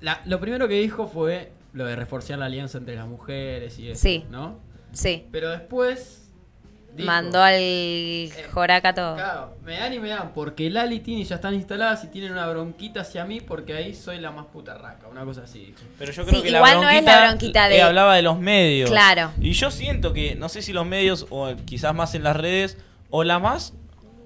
[0.00, 3.90] La- lo primero que dijo fue lo de reforzar la alianza entre las mujeres y
[3.90, 4.24] eso, Sí.
[4.30, 4.58] ¿no?
[4.92, 6.22] sí, Pero después
[6.94, 9.16] dijo, mandó al Joraca todo.
[9.16, 12.32] Claro, me dan y me dan, porque Lali y Tini ya están instaladas y tienen
[12.32, 15.74] una bronquita hacia mí porque ahí soy la más putarraca, una cosa así.
[15.98, 18.16] Pero yo Sí, creo que la igual no bronquita, es la bronquita de- eh, hablaba
[18.16, 18.88] de los medios.
[18.90, 19.32] Claro.
[19.38, 22.78] Y yo siento que, no sé si los medios, o quizás más en las redes,
[23.10, 23.74] o la más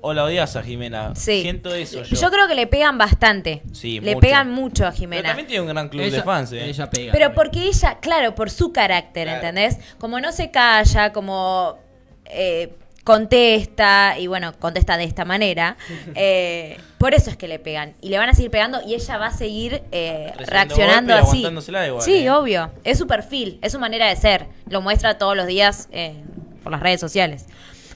[0.02, 1.14] o la odias a Jimena.
[1.14, 1.42] Sí.
[1.42, 2.16] Siento eso yo.
[2.16, 3.62] Yo creo que le pegan bastante.
[3.72, 4.20] Sí, le mucho.
[4.20, 5.28] pegan mucho a Pero Jimena.
[5.28, 6.64] también tiene un gran club de Ella- fans, ¿eh?
[6.64, 7.12] Ella pega.
[7.12, 7.34] Pero también.
[7.34, 9.38] porque ella, claro, por su carácter, Claro.
[9.46, 9.78] ¿entendés?
[9.98, 11.78] Como no se calla, como
[12.24, 12.72] eh,
[13.04, 15.76] contesta, y bueno, contesta de esta manera,
[16.14, 17.94] eh, por eso es que le pegan.
[18.00, 21.12] Y le van a seguir pegando y ella va a seguir eh, Recibiendo reaccionando golpe
[21.12, 21.36] y así.
[21.38, 22.30] aguantándosela igual, sí, ¿eh?
[22.30, 22.70] obvio.
[22.84, 24.46] Es su perfil, es su manera de ser.
[24.68, 26.14] Lo muestra todos los días eh,
[26.62, 27.46] por las redes sociales.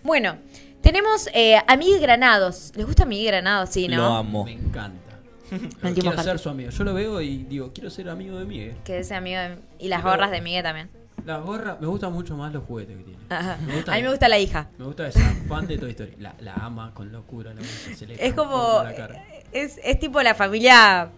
[0.03, 0.37] Bueno,
[0.85, 2.73] tenemos eh, a Miguel Granados.
[2.77, 3.71] ¿Les gusta Miguel Granados?
[3.71, 3.97] Sí, ¿no?
[3.97, 4.45] Lo amo.
[4.45, 5.01] Me encanta.
[5.95, 6.71] Quiero ser su amigo.
[6.71, 8.77] Yo lo veo y digo, quiero ser amigo de Miguel.
[8.85, 9.59] Que es amigo de...
[9.79, 10.91] Y las Pero- gorras de Miguel también.
[11.27, 13.19] La gorra, me gustan mucho más los juguetes que tiene.
[13.31, 13.57] Ajá.
[13.67, 14.69] Me gusta- A mí me gusta la hija.
[14.79, 16.17] Me gusta esa fan de Toy Story.
[16.19, 17.55] La, la ama con locura.
[17.55, 17.63] la
[17.97, 18.83] se le Es como.
[18.83, 19.25] la cara.
[19.53, 21.09] Es, es tipo la familia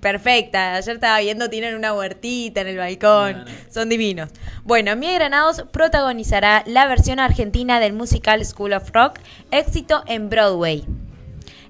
[0.00, 0.74] perfecta.
[0.74, 3.38] Ayer estaba viendo, tienen una huertita en el balcón.
[3.38, 3.50] No, no.
[3.70, 4.30] Son divinos.
[4.64, 9.18] Bueno, Mía Granados protagonizará la versión argentina del musical School of Rock,
[9.50, 10.84] éxito en Broadway.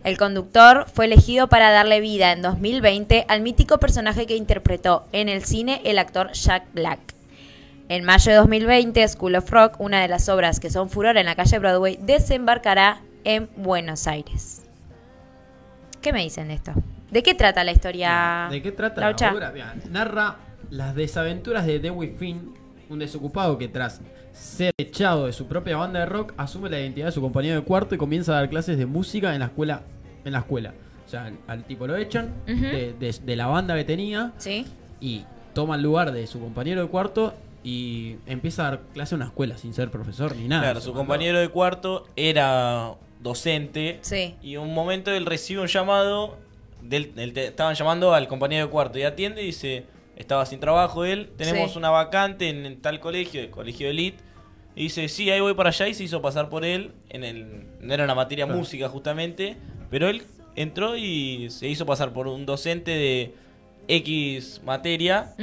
[0.03, 5.29] El conductor fue elegido para darle vida en 2020 al mítico personaje que interpretó en
[5.29, 7.01] el cine el actor Jack Black.
[7.91, 11.27] En mayo de 2020, School of Rock, una de las obras que son furor en
[11.27, 14.63] la calle Broadway, desembarcará en Buenos Aires.
[16.01, 16.73] ¿Qué me dicen de esto?
[17.11, 18.49] ¿De qué trata la historia?
[18.51, 19.33] ¿De qué trata Laucha?
[19.33, 19.75] la obra?
[19.91, 20.37] Narra
[20.71, 22.55] las desaventuras de Dewey Finn,
[22.89, 24.01] un desocupado que tras
[24.33, 27.63] ser echado de su propia banda de rock asume la identidad de su compañero de
[27.63, 29.83] cuarto y comienza a dar clases de música en la escuela.
[30.25, 30.73] En la escuela.
[31.07, 34.65] O sea, al, al tipo lo echan de, de- de la banda que tenía ¿Sí?
[35.01, 39.21] y toma el lugar de su compañero de cuarto y empieza a dar clase en
[39.23, 40.63] una escuela sin ser profesor ni nada.
[40.63, 43.99] Claro, su compañero de cuarto era docente.
[44.03, 44.37] Sí.
[44.41, 46.39] Y un momento él recibe un llamado.
[46.83, 49.85] Del, del- te- estaban llamando al compañero de cuarto y atiende y dice:
[50.17, 51.31] Estaba sin trabajo él.
[51.37, 51.79] Tenemos Sí.
[51.79, 54.19] una vacante en, en tal colegio, el colegio Elite.
[54.77, 55.89] Y dice: Sí, ahí voy para allá.
[55.89, 56.93] Y se hizo pasar por él.
[57.09, 58.59] En el, no era una materia Claro.
[58.59, 59.57] música justamente.
[59.91, 60.23] Pero él
[60.57, 63.35] entró y se hizo pasar por un docente de
[63.89, 65.35] X materia.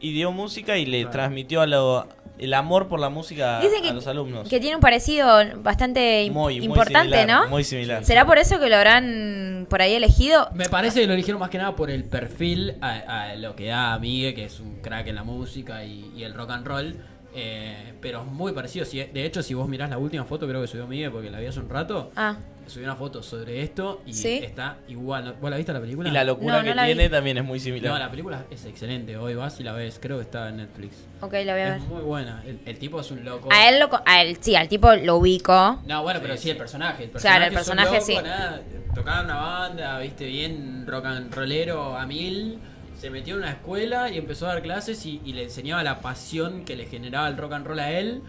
[0.00, 1.10] Y dio música y le Claro.
[1.12, 2.06] transmitió a lo-
[2.38, 4.48] el amor por la música Dicen a que, los alumnos.
[4.48, 5.26] que tiene un parecido
[5.62, 7.48] bastante muy importante, similar, ¿no?
[7.50, 8.04] Muy similar.
[8.04, 10.48] ¿Será por eso que lo habrán por ahí elegido?
[10.54, 13.66] Me parece que lo eligieron más que nada por el perfil a, a lo que
[13.68, 16.96] da Migue, que es un crack en la música y, y el rock and roll.
[17.34, 18.84] eh, pero es muy parecido.
[18.84, 21.38] Si, de hecho, si vos mirás la última foto, creo que subió Migue porque la
[21.40, 22.10] vi hace un rato.
[22.16, 22.36] Ah,
[22.66, 24.40] Subió una foto sobre esto y ¿Sí?
[24.42, 25.24] está igual.
[25.24, 26.08] ¿No- ¿Vos la viste la película?
[26.08, 26.86] Y la locura No, no que vi.
[26.86, 27.92] tiene también es muy similar.
[27.92, 29.16] No, la película es excelente.
[29.16, 29.98] Hoy vas y la ves.
[30.02, 30.96] Creo que está en Netflix.
[31.20, 31.72] ok, la voy a ver.
[31.78, 32.42] Es muy buena.
[32.46, 33.48] El, el tipo es un loco.
[33.52, 35.80] A él, lo, a él, sí, al tipo lo ubico.
[35.86, 37.04] No, bueno, pero Sí, sí, el personaje.
[37.04, 38.14] El Claro, el personaje loco, sí.
[38.16, 38.60] nada,
[38.94, 42.58] tocaba en una banda, viste, bien rock and rollero a mil.
[42.98, 46.00] Se metió en una escuela y empezó a dar clases y, y le enseñaba la
[46.00, 48.22] pasión que le generaba el rock and roll a él.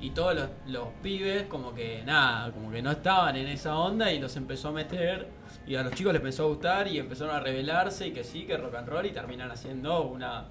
[0.00, 4.10] Y todos los, los pibes, como que nada, como que no estaban en esa onda
[4.12, 5.28] y los empezó a meter.
[5.66, 8.44] Y a los chicos les empezó a gustar y empezaron a rebelarse y que sí,
[8.46, 10.46] que rock and roll y terminan haciendo una.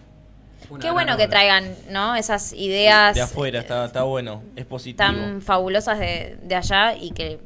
[0.70, 2.16] una Qué bueno que traigan, ¿no?
[2.16, 4.98] Esas ideas de afuera, está, está bueno, es positivo.
[4.98, 7.40] tan fabulosas de, de allá y que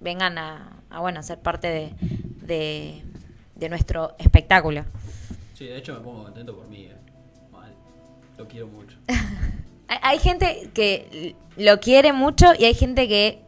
[0.00, 1.94] vengan a, a, bueno, a ser parte de,
[2.42, 3.02] de,
[3.54, 4.84] de nuestro espectáculo.
[5.54, 6.84] Sí, de hecho me pongo contento por mí.
[6.84, 6.96] eh.
[7.50, 7.72] Mal.
[8.36, 8.98] Lo quiero mucho.
[9.88, 13.42] Hay, hay gente que lo quiere mucho y hay gente que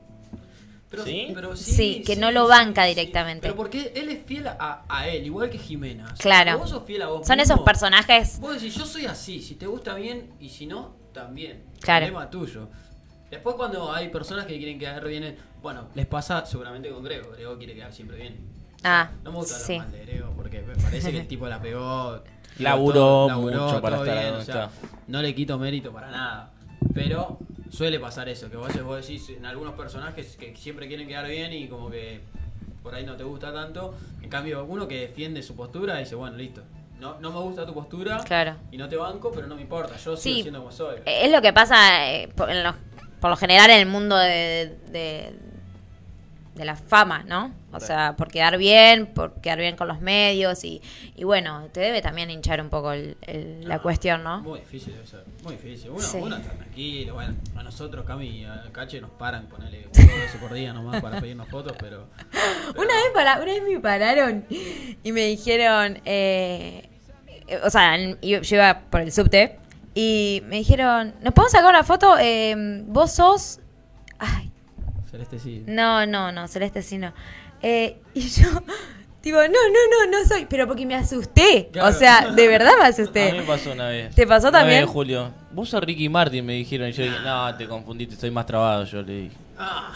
[0.90, 1.30] Pero, ¿Sí?
[1.34, 3.42] pero Sí, que no lo banca directamente.
[3.42, 6.04] Pero porque él es fiel a, a él, igual que Jimena.
[6.04, 6.58] O sea, Claro.
[6.58, 8.40] Vos sos fiel a vos son mismo, esos personajes.
[8.40, 11.62] Vos decís, yo soy así, si te gusta bien y si no, también.
[11.80, 12.06] Claro.
[12.06, 12.68] Problema tuyo.
[13.30, 17.32] Después cuando hay personas que quieren quedar bien, en- bueno, les pasa seguramente con Grego.
[17.32, 18.36] Grego quiere quedar siempre bien.
[18.84, 21.60] Ah, No me gusta hablar mal de Grego porque me parece que el tipo la
[21.60, 22.22] pegó.
[22.58, 24.70] Laburó mucho para estar bien, o sea.
[25.06, 26.50] No le quito mérito para nada.
[26.94, 27.38] Pero
[27.70, 31.52] suele pasar eso, que vos, vos decís en algunos personajes que siempre quieren quedar bien
[31.52, 32.20] y como que
[32.82, 33.94] por ahí no te gusta tanto.
[34.22, 36.62] En cambio, uno que defiende su postura dice, bueno, listo.
[37.00, 38.56] No, no me gusta tu postura Claro.
[38.72, 39.94] y no te banco, pero no me importa.
[39.96, 40.42] Yo sigo Sí.
[40.42, 40.96] siendo como soy.
[41.06, 42.74] Es lo que pasa eh, por, en lo,
[43.20, 45.32] por lo general en el mundo de, de,
[46.58, 47.54] de la fama, ¿no?
[47.72, 50.82] O sea, por quedar bien, por quedar bien con los medios y,
[51.16, 54.40] y bueno, te debe también hinchar un poco el- el- la No, cuestión, ¿no?
[54.42, 55.90] Muy difícil debe ser, muy difícil.
[55.90, 56.18] Uno, Sí.
[56.20, 60.38] uno está tranquilo, bueno, a nosotros, Cami y a Cache nos paran, ponerle un beso
[60.40, 62.08] por día nomás para pedirnos fotos, pero...
[62.30, 64.44] pero- Una vez, para, una vez me pararon
[65.02, 66.88] y me dijeron, eh,
[67.64, 69.58] o sea, yo iba por el subte
[69.94, 72.16] y me dijeron, ¿nos podemos sacar una foto?
[72.18, 73.60] Eh, vos sos...
[74.18, 74.47] Ay,
[75.10, 75.64] Celeste sí.
[75.66, 77.12] no, no, no, Celeste sí no.
[77.62, 78.48] Eh, y yo,
[79.22, 81.68] digo, no, no, no, no soy, pero porque me asusté.
[81.72, 81.88] Claro.
[81.88, 83.32] O sea, de verdad me A mí asusté.
[83.32, 84.14] me pasó una vez.
[84.14, 84.82] ¿Te pasó Una también?
[84.84, 85.30] vez, Julio.
[85.52, 86.88] Vos sos Ricky Martin, me dijeron.
[86.88, 88.84] Y yo dije, no, te confundiste, estoy más trabado.
[88.84, 89.36] Yo le dije.
[89.58, 89.92] Ah,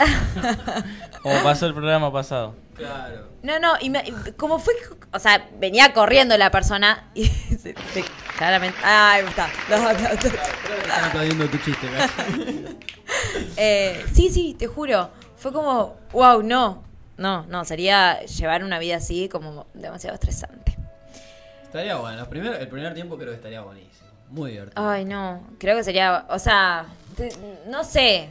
[1.22, 2.54] Como pasó el programa pasado.
[2.74, 3.30] claro.
[3.44, 4.72] No, no, y, me- y como fue,
[5.12, 7.24] o sea, venía corriendo la persona y
[7.58, 8.04] se- se-
[8.38, 9.48] claramente, ay, está.
[9.68, 9.98] No, no, no.
[9.98, 11.86] Creo que te están aplaudiendo tu chiste.
[13.56, 15.10] Eh, sí, sí, te juro.
[15.36, 16.82] Fue como, wow, no.
[17.16, 20.76] No, no, sería llevar una vida así como demasiado estresante.
[21.62, 24.08] Estaría bueno, los primer- el primer tiempo creo que estaría buenísimo.
[24.30, 24.88] Muy divertido.
[24.88, 27.32] Ay, no, creo que sería, o sea, te-
[27.68, 28.28] no sé,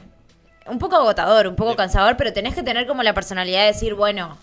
[0.68, 3.94] un poco agotador, un poco cansador, pero tenés que tener como la personalidad de decir,
[3.94, 4.38] bueno,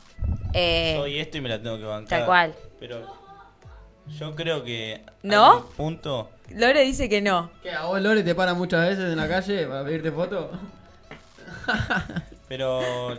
[0.54, 2.18] eh, Soy esto y me la tengo que bancar.
[2.20, 2.54] tal cual.
[2.80, 3.04] Pero
[4.18, 5.02] yo creo que.
[5.22, 5.66] ¿No?
[5.76, 6.30] Punto.
[6.50, 7.50] Lore dice que no.
[7.62, 10.50] ¿Qué, a vos Lore te paran muchas veces en la calle para pedirte foto?
[12.48, 13.18] Pero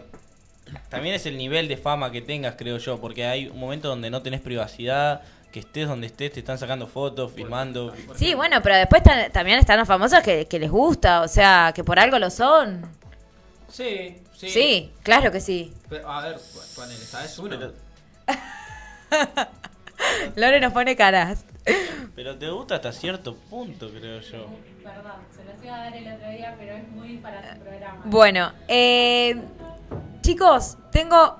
[0.89, 4.09] también es el nivel de fama que tengas, creo yo, porque hay un momento donde
[4.09, 7.93] no tenés privacidad, que estés donde estés, te están sacando fotos, filmando.
[8.15, 11.71] Sí, bueno, pero después ta- también están los famosos que, que les gusta, o sea,
[11.73, 12.81] que por algo lo son.
[13.67, 14.49] Sí, sí.
[14.49, 15.73] Sí, claro que sí.
[15.89, 16.37] Pero, a ver,
[16.75, 17.57] ponele, ¿sabes uno?
[17.57, 17.73] Pero,
[20.35, 21.43] Lore nos pone caras.
[22.15, 24.47] pero te gusta hasta cierto punto, creo yo.
[24.83, 28.01] Perdón, se los iba a dar el otro día, pero es muy para su programa.
[28.05, 29.35] Bueno, eh,
[30.21, 31.37] chicos, tengo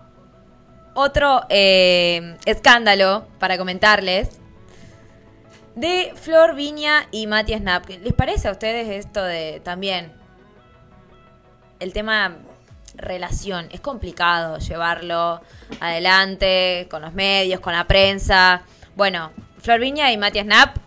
[0.94, 4.40] otro eh, escándalo para comentarles
[5.76, 7.88] de Flor Viña y Mati Snap.
[7.88, 10.12] ¿Les parece a ustedes esto de también
[11.80, 12.36] el tema
[12.96, 13.68] relación?
[13.72, 15.42] Es complicado llevarlo
[15.80, 18.64] adelante con los medios, con la prensa.
[18.96, 20.78] Bueno, Flor Viña y Mati Snap.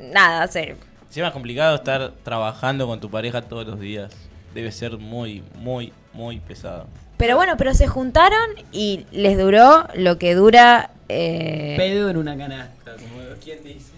[0.00, 0.76] Nada, serio.
[1.06, 4.21] Encima es complicado estar trabajando con tu pareja todos los días.
[4.54, 6.86] Debe ser muy, muy, muy pesado.
[7.16, 10.90] Pero bueno, pero se juntaron y les duró lo que dura.
[11.08, 13.92] eh, Pedo en una canasta, como quien dice.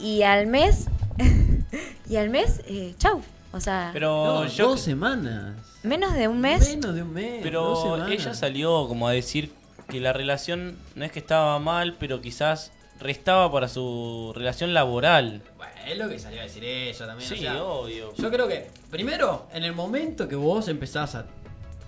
[0.00, 0.86] y al mes.
[2.08, 3.20] y al mes, eh, chau.
[3.52, 4.68] O sea, Pero No, yo.
[4.70, 5.54] dos semanas.
[5.82, 6.68] menos de un mes.
[6.76, 7.40] Menos de un mes.
[7.42, 9.50] Pero ella salió como a decir
[9.88, 15.40] que la relación no es que estaba mal, pero quizás restaba para su relación laboral.
[15.56, 17.28] Bueno, es lo que salió a decir ella también.
[17.28, 18.14] Sí, o sea, obvio.
[18.16, 21.26] Yo creo que, primero, en el momento que vos empezás a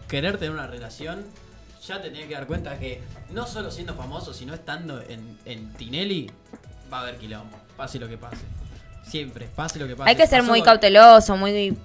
[0.09, 1.25] querer tener una relación,
[1.87, 5.73] ya te tenés que dar cuenta que no solo siendo famoso, sino estando en, en
[5.75, 6.31] Tinelli,
[6.93, 7.57] va a haber quilombo.
[7.77, 8.43] Pase lo que pase.
[9.05, 10.11] Siempre, pase lo que pase.
[10.11, 11.77] Hay que ser Pasó muy con- cauteloso, muy.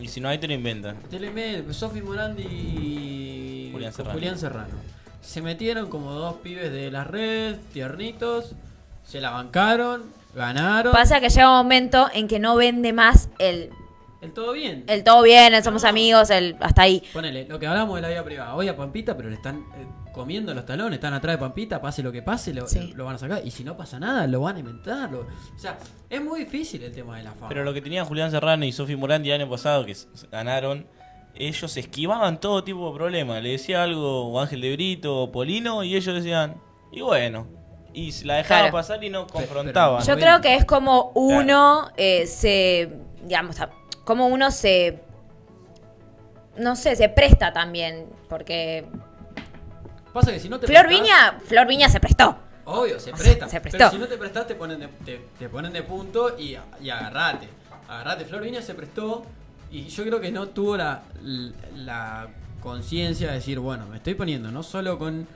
[0.00, 0.98] Y si no hay, te lo inventan.
[1.10, 4.14] Teleme- Sofi Morandi y Julián con Serrano.
[4.18, 4.74] Julián Serrano.
[5.22, 8.52] Se metieron como dos pibes de la red, tiernitos,
[9.04, 10.04] se la bancaron,
[10.36, 10.92] ganaron.
[10.92, 13.70] Pasa que llega un momento en que no vende más el,
[14.20, 14.84] El todo bien.
[14.86, 17.02] el todo bien, el somos amigos, el hasta ahí.
[17.12, 18.54] Ponele, lo que hablamos de la vida privada.
[18.54, 22.02] Hoy a Pampita, pero le están eh, comiendo los talones, están atrás de Pampita, pase
[22.02, 22.92] lo que pase, lo, Sí.
[22.94, 23.42] lo van a sacar.
[23.44, 25.10] Y si no pasa nada, lo van a inventar.
[25.10, 27.48] lo- o sea, es muy difícil el tema de la fama.
[27.48, 29.94] Pero lo que tenían Julián Serrano y Sofi Morandi el año pasado, que
[30.30, 30.86] ganaron,
[31.34, 33.42] ellos esquivaban todo tipo de problemas.
[33.42, 36.56] Le decía algo o Ángel de Brito o Polino y ellos decían,
[36.92, 37.46] y bueno.
[37.96, 38.72] Y la dejaban Claro.
[38.76, 40.04] pasar y no confrontaban.
[40.04, 42.90] Yo creo que es como uno eh, se.
[43.24, 43.56] Digamos,
[44.04, 45.00] como uno se.
[46.58, 48.06] No sé, se presta también.
[48.28, 48.86] Porque.
[50.12, 52.38] Pasa que si no te Flor prestás- Viña, Flor Viña se prestó.
[52.66, 53.48] Obvio, se O sea, presta.
[53.48, 53.78] se prestó.
[53.78, 56.90] Pero si no te prestás, te ponen de, te, te ponen de punto y, y
[56.90, 57.48] agarrate.
[57.88, 58.24] Agarrate.
[58.26, 59.24] Flor Viña se prestó
[59.70, 61.02] y yo creo que no tuvo la,
[61.76, 62.28] la
[62.60, 65.26] conciencia de decir, bueno, me estoy poniendo no solo con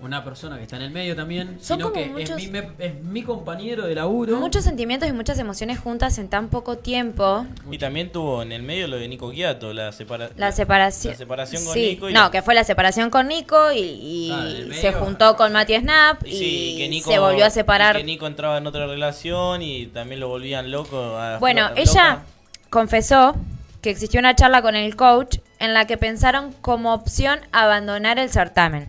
[0.00, 2.68] una persona que está en el medio también, Son sino que muchos- es, mi, me-
[2.78, 4.36] es mi compañero de laburo.
[4.36, 7.46] Muchos sentimientos y muchas emociones juntas en tan poco tiempo.
[7.70, 11.12] Y también tuvo en el medio lo de Nico Quiato, la, separa La separación.
[11.12, 14.30] La separación con Sí, Nico y no, la- que fue la separación con Nico y,
[14.68, 17.96] medio- se juntó con Mati Snap y, Sí, que Nico- se volvió a separar.
[17.96, 21.16] y que Nico entraba en otra relación y también lo volvían loco.
[21.16, 21.80] a- Bueno, loca.
[21.80, 22.22] ella
[22.70, 23.36] confesó
[23.80, 28.30] que existió una charla con el coach en la que pensaron como opción abandonar el
[28.30, 28.88] certamen.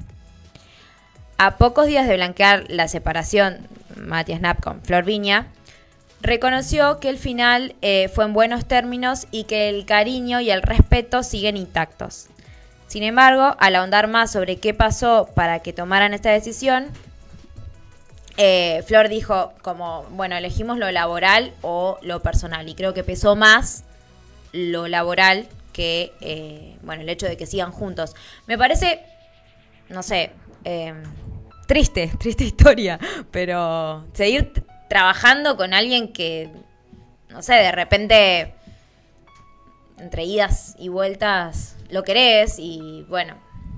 [1.39, 5.45] A pocos días de blanquear la separación, Mati Snap con Flor Viña,
[6.19, 10.63] reconoció que el final eh, fue en buenos términos y que el cariño y el
[10.63, 12.25] respeto siguen intactos.
[12.87, 16.87] Sin embargo, al ahondar más sobre qué pasó para que tomaran esta decisión,
[18.37, 22.67] eh, Flor dijo como, bueno, elegimos lo laboral o lo personal.
[22.67, 23.83] Y creo que pesó más
[24.53, 28.15] lo laboral que, eh, bueno, el hecho de que sigan juntos.
[28.47, 29.01] Me parece,
[29.89, 30.31] no sé,
[31.67, 32.99] triste, triste historia,
[33.31, 36.49] pero seguir trabajando con alguien que,
[37.29, 38.55] no sé, de repente,
[39.99, 43.35] entre idas y vueltas, lo querés y bueno,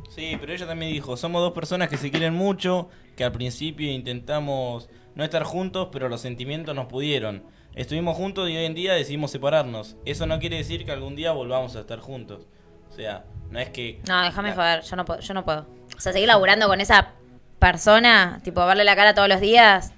[0.09, 3.89] Sí, pero ella también dijo, somos dos personas que se quieren mucho, que al principio
[3.89, 7.43] intentamos no estar juntos, pero los sentimientos nos pudieron.
[7.75, 9.95] Estuvimos juntos y hoy en día decidimos separarnos.
[10.05, 12.47] Eso no quiere decir que algún día volvamos a estar juntos.
[12.89, 14.01] O sea, no es que...
[14.09, 15.67] No, déjame joder, yo no puedo, yo no puedo.
[15.95, 17.13] O sea, seguir laburando con esa
[17.60, 19.91] persona, tipo verle la cara todos los días,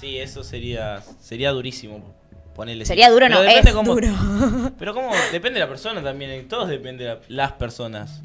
[0.00, 2.14] Sí, eso sería sería durísimo.
[2.54, 4.08] Ponerle sería duro, no, es duro.
[4.78, 8.20] Pero como depende de la persona también, en todos depende de la- las personas.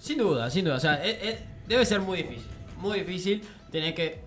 [0.00, 0.76] Sin duda, sin duda.
[0.76, 2.46] O sea, es- es- debe ser muy difícil.
[2.76, 4.20] Muy difícil tener que.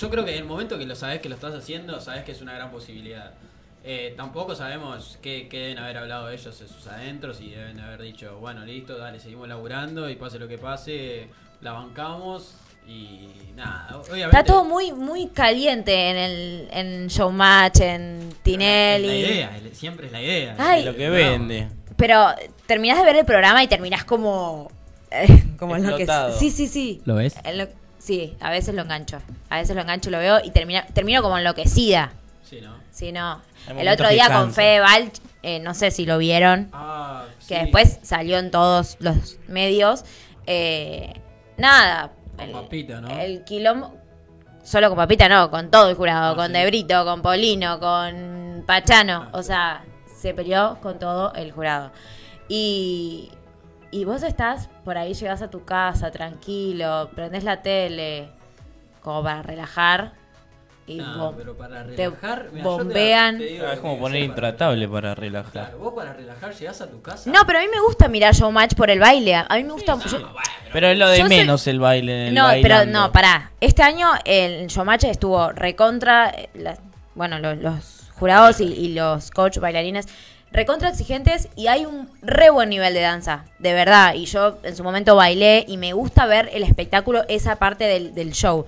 [0.00, 2.32] Yo creo que en el momento que lo sabes que lo estás haciendo, sabes que
[2.32, 3.32] es una gran posibilidad.
[3.84, 8.00] Eh, tampoco sabemos qué, qué deben haber hablado ellos en sus adentros y deben haber
[8.02, 11.26] dicho, bueno, listo, dale, seguimos laburando y pase lo que pase,
[11.60, 12.54] la bancamos
[12.86, 13.88] y nada.
[13.98, 19.06] Obviamente, Está todo muy, muy caliente en el en Showmatch, en Es Tinelli.
[19.08, 20.56] la idea, siempre es la idea.
[20.58, 20.80] Ay.
[20.80, 21.12] Es lo que No.
[21.12, 21.68] vende.
[21.96, 22.26] Pero
[22.66, 24.70] terminás de ver el programa y terminás como.
[25.10, 26.02] eh, como en lo que.
[26.04, 26.38] Explotado.
[26.38, 27.02] Sí, sí, sí.
[27.04, 27.34] ¿Lo ves?
[27.44, 27.68] En lo-
[27.98, 29.20] sí, a veces lo engancho.
[29.50, 32.12] A veces lo engancho, lo veo y termina, termino como enloquecida.
[32.48, 32.74] Sí, ¿no?
[32.90, 33.40] Sí, no.
[33.68, 34.52] Hay El otro que día con.
[34.52, 36.68] Fede Balch, eh, no sé si lo vieron.
[36.72, 37.60] Ah, que Sí.
[37.60, 40.04] después salió en todos los medios.
[40.46, 41.12] Eh,
[41.58, 42.10] nada.
[42.46, 43.08] Con el- Papita, ¿no?
[43.10, 43.94] El quilombo.
[44.62, 46.52] Solo con Papita, no, con todo el jurado, Ah, con sí.
[46.52, 49.28] De Brito, con Polino, con Pachano.
[49.32, 49.84] O sea,
[50.16, 51.90] se peleó con todo el jurado.
[52.48, 53.30] Y,
[53.90, 58.28] y vos estás por ahí, llegás a tu casa tranquilo, prendés la tele,
[59.02, 60.12] como para relajar.
[60.86, 63.38] Y No, pero para te relajar, mira, yo te- bombean.
[63.38, 65.52] te digo Ah, es como poner intratable para relajar.
[65.52, 67.30] Claro, vos para relajar llegás a tu casa.
[67.30, 69.36] No, pero a mí me gusta mirar Showmatch por el baile.
[69.36, 69.96] A mí me gusta.
[70.08, 70.32] yo-
[70.72, 72.28] Pero es lo de soy- menos el baile.
[72.28, 73.52] el no, pero no, pará.
[73.60, 76.30] Este año el Showmatch estuvo recontra.
[76.30, 76.80] eh, las-
[77.14, 80.06] bueno, los, los jurados y, y los coach bailarines
[80.50, 84.14] recontra exigentes y hay un re buen nivel de danza, de verdad.
[84.14, 88.14] Y yo en su momento bailé y me gusta ver el espectáculo, esa parte del,
[88.14, 88.66] del show.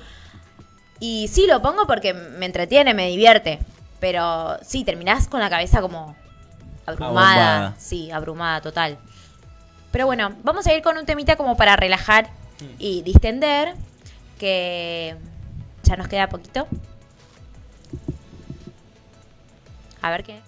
[1.07, 3.59] Y sí lo pongo porque me entretiene, me divierte.
[4.01, 6.17] Pero sí, terminás con la cabeza como
[6.87, 7.11] abrumada.
[7.11, 7.75] Abombada.
[7.77, 8.97] Sí, abrumada total.
[9.93, 12.31] Pero bueno, vamos a ir con un temita como para relajar
[12.79, 13.75] y distender,
[14.39, 15.15] que
[15.83, 16.67] ya nos queda poquito.
[20.01, 20.41] A ver qué.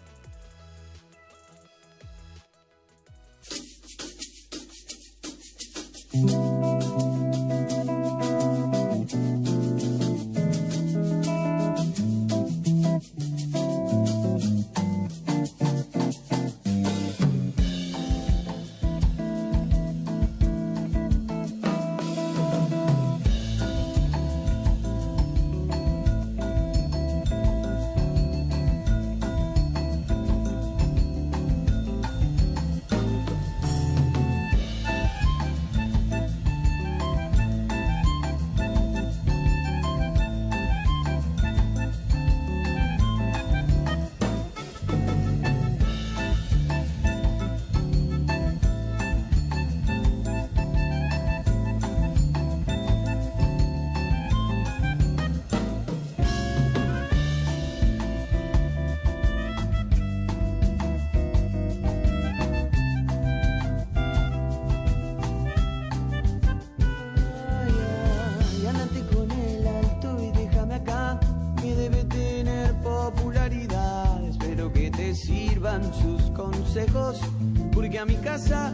[78.36, 78.65] Casa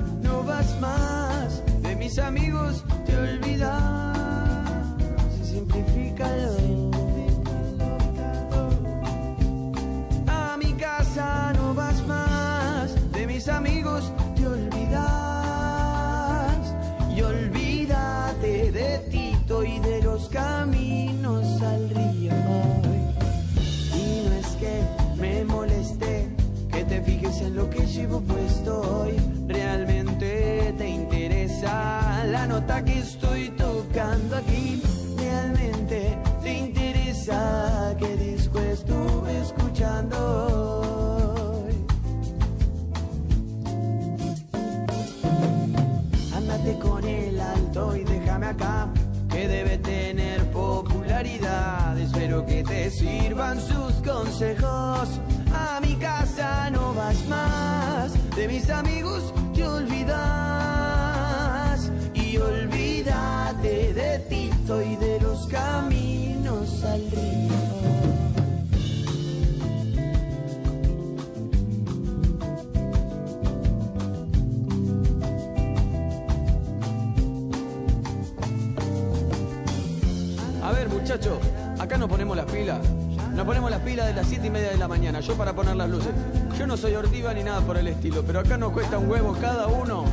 [81.13, 81.39] muchachos,
[81.79, 82.79] acá nos ponemos las pilas.
[83.35, 85.77] Nos ponemos las pilas de las 7 y media de la mañana, yo para poner
[85.77, 86.11] las luces.
[86.59, 89.37] Yo no soy ortiva ni nada por el estilo, pero acá nos cuesta un huevo
[89.39, 90.07] cada uno.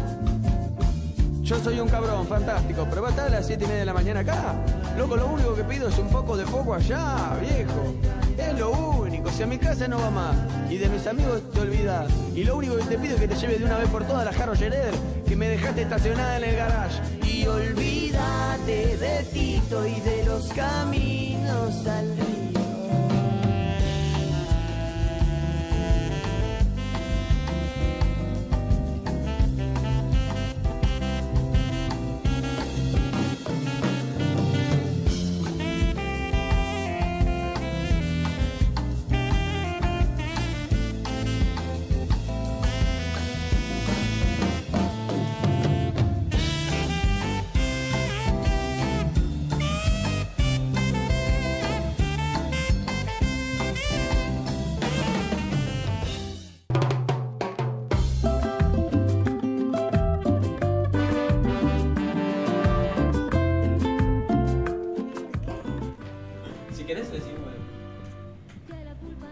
[1.42, 3.86] Yo soy un cabrón, fantástico, pero va a estar a las 7 y media de
[3.86, 4.56] la mañana acá.
[4.98, 7.96] Loco, lo único que pido es un poco de foco allá, viejo.
[8.38, 10.36] Es lo único, si a mi casa no va más
[10.70, 12.12] y de mis amigos te olvidas.
[12.36, 14.26] Y lo único que te pido es que te lleves de una vez por todas
[14.26, 14.94] la Jarro Gerer,
[15.26, 17.00] que me dejaste estacionada en el garage.
[17.50, 22.39] Olvídate de Tito y de los caminos al río.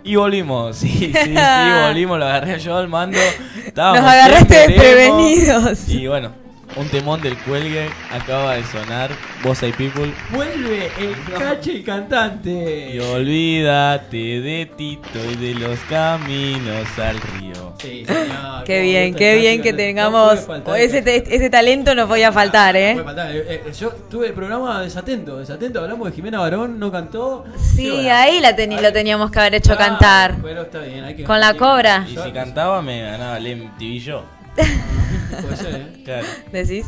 [0.08, 1.34] Y volvimos, sí, sí, sí,
[1.84, 3.18] volvimos, lo agarré yo al mando.
[3.66, 5.89] Estábamos Nos agarraste desprevenidos.
[5.89, 6.32] Y bueno,
[6.78, 9.12] un temón del cuelgue acaba de sonar,
[9.47, 10.13] Boss y People.
[10.31, 12.91] Vuelve el cache y cantante.
[12.93, 17.73] Y olvídate de Tito y de los caminos al río.
[17.79, 18.63] Sí, señor.
[18.65, 22.91] Qué bien, qué bien que tengamos No faltar ese, talento no podía faltar, No ¿eh?
[22.95, 23.31] puede faltar.
[23.33, 25.79] Eh, eh, Yo tuve el programa desatento, desatento.
[25.79, 27.45] Hablamos de Jimena Barón, no cantó.
[27.57, 30.35] Sí, bueno, ahí la lo teníamos que haber hecho claro, cantar.
[30.43, 32.05] Pero está bien, hay que Con la cobra.
[32.09, 34.25] Y si cantaba me ganaba el MTV yo.
[35.41, 36.01] Puede ser, ¿eh?
[36.03, 36.27] Claro.
[36.51, 36.87] ¿Decís?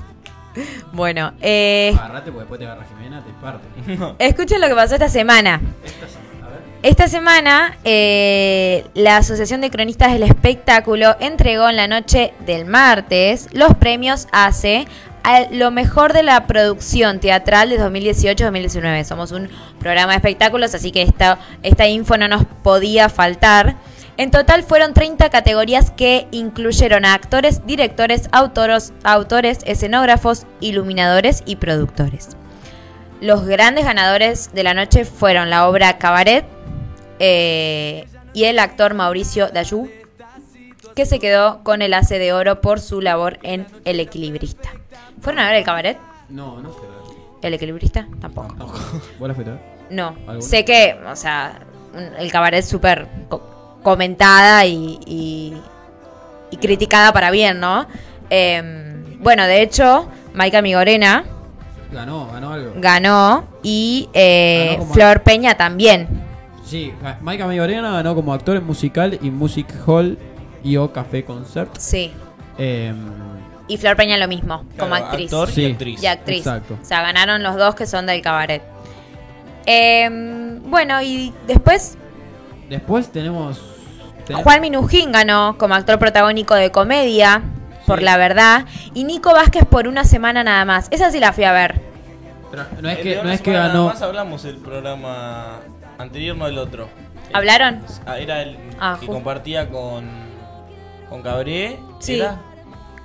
[0.92, 3.68] Bueno, eh, Agarrate porque después te agarra Jimena, te parte.
[4.26, 5.62] escuchen lo que pasó esta semana.
[5.84, 6.60] Esta semana, a ver.
[6.82, 13.50] Esta semana, eh, la Asociación de Cronistas del Espectáculo entregó en la noche del martes
[13.54, 14.88] los premios ACE
[15.24, 19.04] a lo mejor de la producción teatral de 2018-2019.
[19.04, 19.50] Somos un
[19.80, 23.76] programa de espectáculos, así que esta, esta info no nos podía faltar.
[24.20, 31.56] En total fueron 30 categorías que incluyeron a actores, directores, autoros, autores, escenógrafos, iluminadores y
[31.56, 32.36] productores.
[33.22, 36.44] Los grandes ganadores de la noche fueron la obra Cabaret
[37.20, 39.90] eh, y el actor Mauricio Dayú,
[40.98, 44.70] que se quedó con el Ace de Oro por su labor en El Equilibrista.
[45.22, 45.98] ¿Fueron a ver el Cabaret?
[46.28, 47.18] No, no fue a ver.
[47.42, 48.06] ¿El Equilibrista?
[48.20, 48.54] Tampoco.
[49.18, 49.62] ¿Vos la?
[49.90, 50.08] No.
[50.28, 50.42] ¿Alguna?
[50.42, 51.62] Sé que, o sea,
[52.18, 53.08] el Cabaret súper
[53.84, 55.54] comentada y, y-
[56.52, 57.86] y criticada para bien, ¿no?
[58.30, 61.24] Em, bueno, de hecho, Maika Migorena
[61.92, 62.72] Ganó, ganó algo.
[62.78, 66.08] ganó y eh, Ganó Flor Peña también.
[66.66, 70.18] Sí, Maika Migorena ganó como actor en musical y Music Hall
[70.64, 71.76] y o Café Concert.
[71.78, 72.12] Sí.
[72.58, 72.94] Eh,
[73.68, 75.26] Y Flor Peña lo mismo, como actriz.
[75.32, 75.62] Actor Sí.
[75.62, 76.04] y actriz.
[76.04, 76.38] Y actriz.
[76.40, 76.78] Exacto.
[76.82, 78.62] O sea, ganaron los dos que son del cabaret.
[79.66, 81.98] Em, bueno, y después
[82.70, 83.60] después tenemos...
[84.26, 87.42] ten- Juan Minujín ganó como actor protagónico de comedia,
[87.86, 88.66] por la verdad.
[88.94, 90.88] Y Nico Vázquez por una semana nada más.
[90.92, 91.82] Esa sí la fui a ver.
[92.52, 93.74] pero no es que, no es que ganó...
[93.74, 95.60] Nada más hablamos el programa
[95.98, 96.88] anterior, no el otro.
[97.34, 97.82] ¿Hablaron?
[98.06, 100.08] Ah, Era el Ah, que compartía con,
[101.10, 101.80] con Cabré.
[102.00, 102.16] Sí.
[102.20, 102.38] ¿era?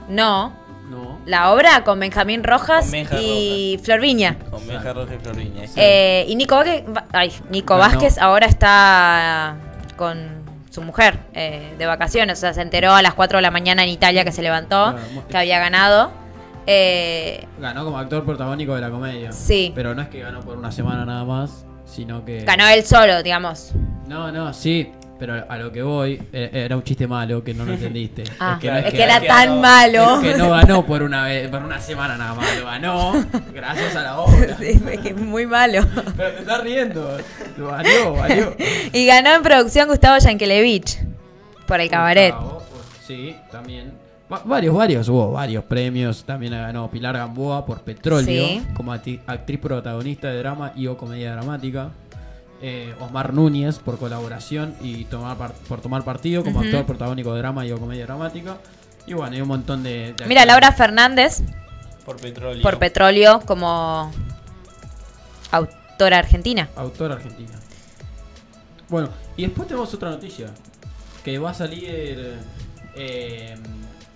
[0.09, 0.53] No.
[0.91, 1.19] No.
[1.27, 4.37] La obra con Benjamín Rojas Con Benja y Flor Viña.
[4.51, 5.67] Con Benja Roja y Floriña.
[5.67, 5.73] sí.
[5.77, 7.77] Eh, y Nico Vázquez, ay, Nico.
[7.79, 9.57] Vázquez ahora está
[9.97, 12.39] con su mujer eh, de vacaciones.
[12.39, 14.93] O sea, se enteró a las 4 de la mañana en Italia que se levantó,
[14.95, 16.11] Claro, que había ganado.
[16.67, 19.33] Eh, Ganó como actor protagónico de la comedia.
[19.33, 19.73] Sí.
[19.75, 22.41] Pero no es que ganó por una semana nada más, sino que...
[22.45, 23.73] ganó él solo, digamos.
[24.07, 27.65] No, no, sí, pero a lo que voy, eh, era un chiste malo que no
[27.65, 28.25] lo entendiste.
[28.41, 29.61] Ah, es que no es es que, que, era tan ganó.
[29.61, 30.15] malo.
[30.23, 33.13] es que no ganó por una vez, por una semana nada más, lo ganó
[33.53, 34.57] gracias a la obra.
[34.59, 35.85] Sí, es que es muy malo.
[36.17, 37.19] Pero te estás riendo,
[37.57, 38.55] lo valió, valió.
[38.93, 40.99] Y ganó en producción Gustavo Yankelevich
[41.67, 42.33] por el cabaret.
[42.35, 42.63] Gustavo,
[43.07, 43.93] Sí, también.
[44.33, 46.25] Va- varios, varios, hubo varios premios.
[46.25, 48.63] También ganó Pilar Gamboa por Petróleo, Sí.
[48.75, 49.21] como actriz
[49.61, 51.91] protagonista de drama y o comedia dramática.
[52.67, 57.41] Eh, Osmar Núñez por colaboración y tomar par- por tomar partido como actor protagónico de
[57.41, 58.57] drama y o comedia dramática.
[59.07, 60.15] Y bueno, hay un montón de...
[60.15, 60.47] de Mira.
[60.47, 61.43] Laura Fernández
[62.07, 62.63] por petróleo.
[62.63, 64.11] por Petróleo como
[65.51, 66.71] autora argentina.
[66.77, 67.53] Autor argentina.
[68.89, 70.47] Bueno, y después tenemos otra noticia.
[71.23, 72.39] Que va a salir.
[72.97, 73.57] eh,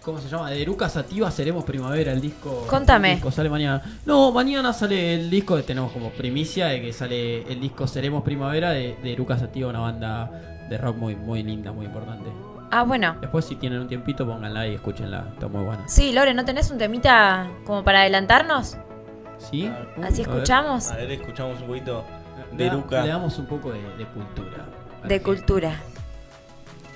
[0.08, 0.48] ¿Cómo se llama?
[0.48, 2.66] De Eruca Sativa Seremos Primavera, el disco.
[2.66, 3.10] Contame.
[3.10, 3.82] El disco sale mañana.
[4.06, 5.62] No, mañana sale el disco.
[5.62, 9.80] Tenemos como primicia de que sale el disco Seremos Primavera de, de Eruca Sativa, una
[9.80, 10.30] banda
[10.70, 12.30] de rock muy, muy linda, muy importante.
[12.70, 13.18] Ah, bueno.
[13.20, 15.26] Después, si tienen un tiempito, pónganla y escúchenla.
[15.34, 15.86] Está muy buena.
[15.86, 18.78] Sí, Lore, ¿no tenés un temita como para adelantarnos?
[19.36, 19.66] ¿Sí?
[19.66, 19.88] A ver.
[20.06, 20.34] Así A ver.
[20.36, 20.90] escuchamos.
[20.90, 22.02] A ver, escuchamos un poquito
[22.52, 23.02] Le de Eruca.
[23.02, 24.64] Le damos un poco de, de cultura.
[25.04, 25.72] De cultura.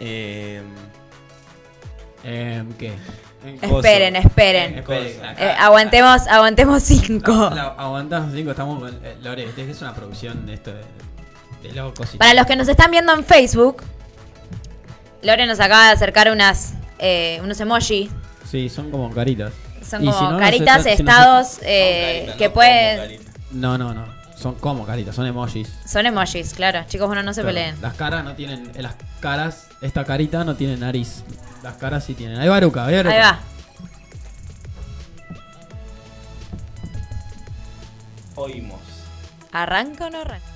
[0.01, 0.63] Eh,
[2.25, 2.93] Eh, ¿Qué?
[3.61, 3.79] Coso.
[3.79, 4.79] Esperen, esperen.
[4.79, 7.33] Esperen, acá- Eh, aguantemos, aguantemos cinco.
[7.33, 10.83] La, la- aguantamos cinco, estamos con eh, Lore, este es una producción de esto de,
[11.68, 13.83] de locos y- Para los que nos están viendo en Facebook,
[15.23, 18.11] Lore nos acaba de acercar unas eh, unos emojis.
[18.49, 19.53] Sí, son como caritas.
[19.89, 23.20] Son Y como si no, no caritas, si no estados eh, Carita, que no pueden...
[23.51, 24.05] No, no, no.
[24.43, 25.72] Son como caritas, son emojis.
[25.86, 26.84] Son emojis, claro.
[26.88, 27.80] Chicos, bueno, no se Claro, peleen.
[27.80, 28.72] Las caras no tienen.
[28.74, 31.22] eh, Las caras, esta carita no tiene nariz.
[31.62, 32.38] Las caras sí tienen.
[32.40, 33.11] Ahí va Aruca, ahí va.
[33.11, 33.38] Ahí va.
[38.34, 38.80] Oímos.
[39.53, 40.47] ¿Arranca o no arranca?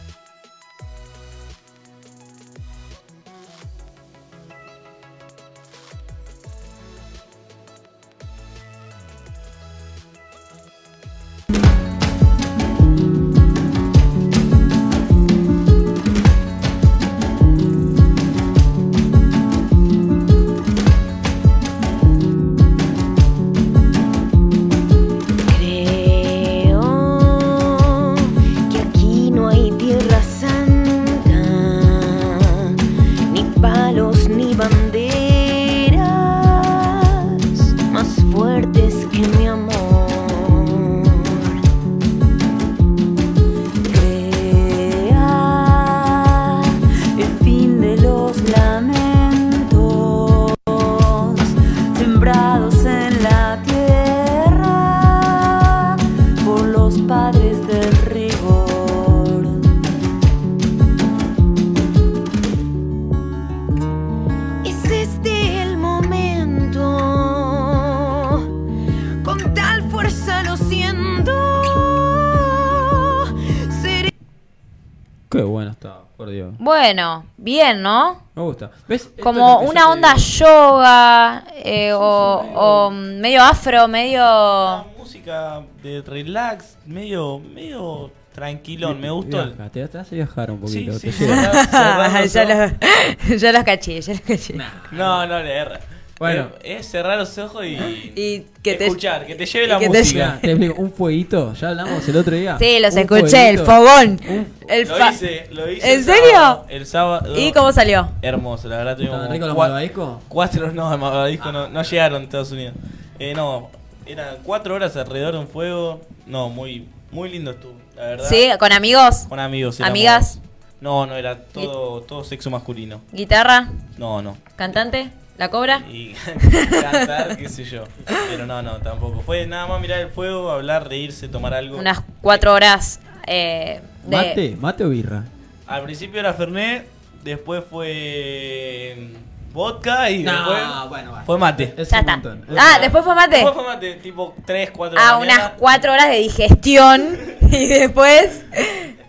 [76.86, 78.22] Bueno, bien, ¿no?
[78.36, 78.70] Me gusta.
[78.86, 79.10] ¿Ves?
[79.16, 84.22] Es Como una onda yoga eh, o, o medio afro, medio...
[84.22, 89.00] Una música de relax, medio, medio tranquilón.
[89.00, 89.46] Me gustó.
[89.46, 90.96] Viaja, te, te hace viajar un poquito.
[90.96, 91.26] sí, te
[92.28, 94.54] ya, los, ya los caché, ya los caché.
[94.92, 95.80] No, no le erra.
[96.18, 96.48] Bueno.
[96.64, 97.76] Es, es cerrar los ojos y,
[98.16, 100.38] Y que te- escuchar, que te lleve la que música.
[100.40, 102.56] Te explico, un fueguito, ya hablamos el otro día.
[102.58, 104.18] Sí, los Un escuché, el fogón.
[104.28, 105.92] Un- El Lo hice, lo hice.
[105.92, 106.30] ¿En el serio?
[106.32, 107.38] sábado, El sábado.
[107.38, 108.08] ¿Y cómo salió?
[108.22, 110.22] Hermoso, la verdad tuvimos ¿Estaban ricos los malvaviscos?
[110.28, 112.74] Cuatro, no, de malvavisco no, no llegaron a Estados Unidos.
[113.18, 113.70] Eh, no,
[114.06, 116.00] eran cuatro horas alrededor de un fuego.
[116.26, 118.28] No, muy, muy lindo estuvo, la verdad.
[118.28, 119.78] Sí, con amigos, Con amigos.
[119.78, 120.40] éramos- amigas,
[120.80, 123.00] No, no, era todo, todo sexo masculino.
[123.12, 124.36] guitarra, No, no.
[124.56, 125.80] cantante, la cobra.
[125.90, 126.14] Y
[126.82, 127.84] cantar, qué sé yo.
[128.28, 129.20] Pero no, no, tampoco.
[129.22, 131.78] Fue nada más mirar el fuego, hablar, reírse, tomar algo.
[131.78, 134.16] Unas cuatro horas eh, de...
[134.16, 134.56] ¿Mate?
[134.60, 135.24] ¿Mate o birra?
[135.66, 136.86] Al principio era Fernet,
[137.24, 141.22] después fue mm, vodka y No, después bueno, va.
[141.24, 141.74] fue mate.
[141.76, 142.12] Es Ya un está.
[142.12, 142.44] montón.
[142.48, 143.36] Es Ah, después fue mate.
[143.36, 147.18] Después fue mate, tipo 3, 4 de Ah, unas cuatro horas de digestión
[147.50, 148.44] y después...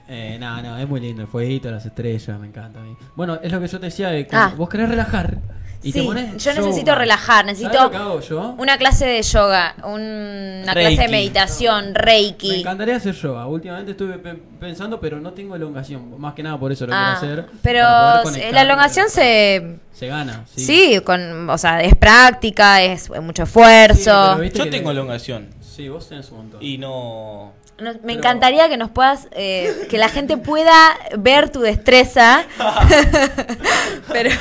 [0.09, 2.95] Eh, no, no, es muy lindo el fueguito, las estrellas, me encanta a mí.
[3.15, 4.57] Bueno, es lo que yo te decía de cuando Ah.
[4.57, 5.37] vos querés relajar
[5.83, 6.95] y te Sí, pones yo necesito yoga.
[6.95, 8.55] relajar, necesito ¿Sabés lo que hago yo?
[8.57, 10.95] Una clase de yoga, un- una Reiki.
[10.95, 12.59] clase de meditación, Me reiki.
[12.61, 13.45] encantaría hacer yoga.
[13.47, 16.19] Últimamente estuve pe- pensando, pero no tengo elongación.
[16.19, 17.51] Más que nada por eso lo Ah, quiero hacer.
[17.61, 17.83] pero
[18.23, 19.77] conectar, la elongación se...
[19.93, 20.61] Se gana, sí.
[20.65, 24.41] Sí, con, o sea, es práctica, es mucho esfuerzo.
[24.43, 26.63] Yo tengo elongación Sí, vos tenés un montón.
[26.63, 27.53] y no...
[27.79, 32.43] No, me Pero- encantaría que nos puedas, eh, que la gente pueda ver tu destreza.
[34.11, 34.31] pero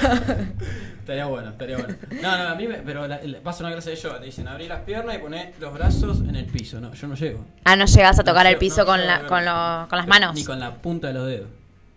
[1.06, 1.94] Estaría bueno, estaría bueno.
[2.20, 4.24] No, no, a mí me, pero la, la- vas a una clase de yoga, te
[4.24, 6.80] dicen abrí las piernas y poné los brazos en el piso.
[6.80, 7.44] No, yo no llego.
[7.62, 9.28] ah, no llegas a tocar No el llego, piso no con, llego, la, no.
[9.28, 10.34] con, lo- con las manos.
[10.34, 11.48] Ni con la punta de los dedos.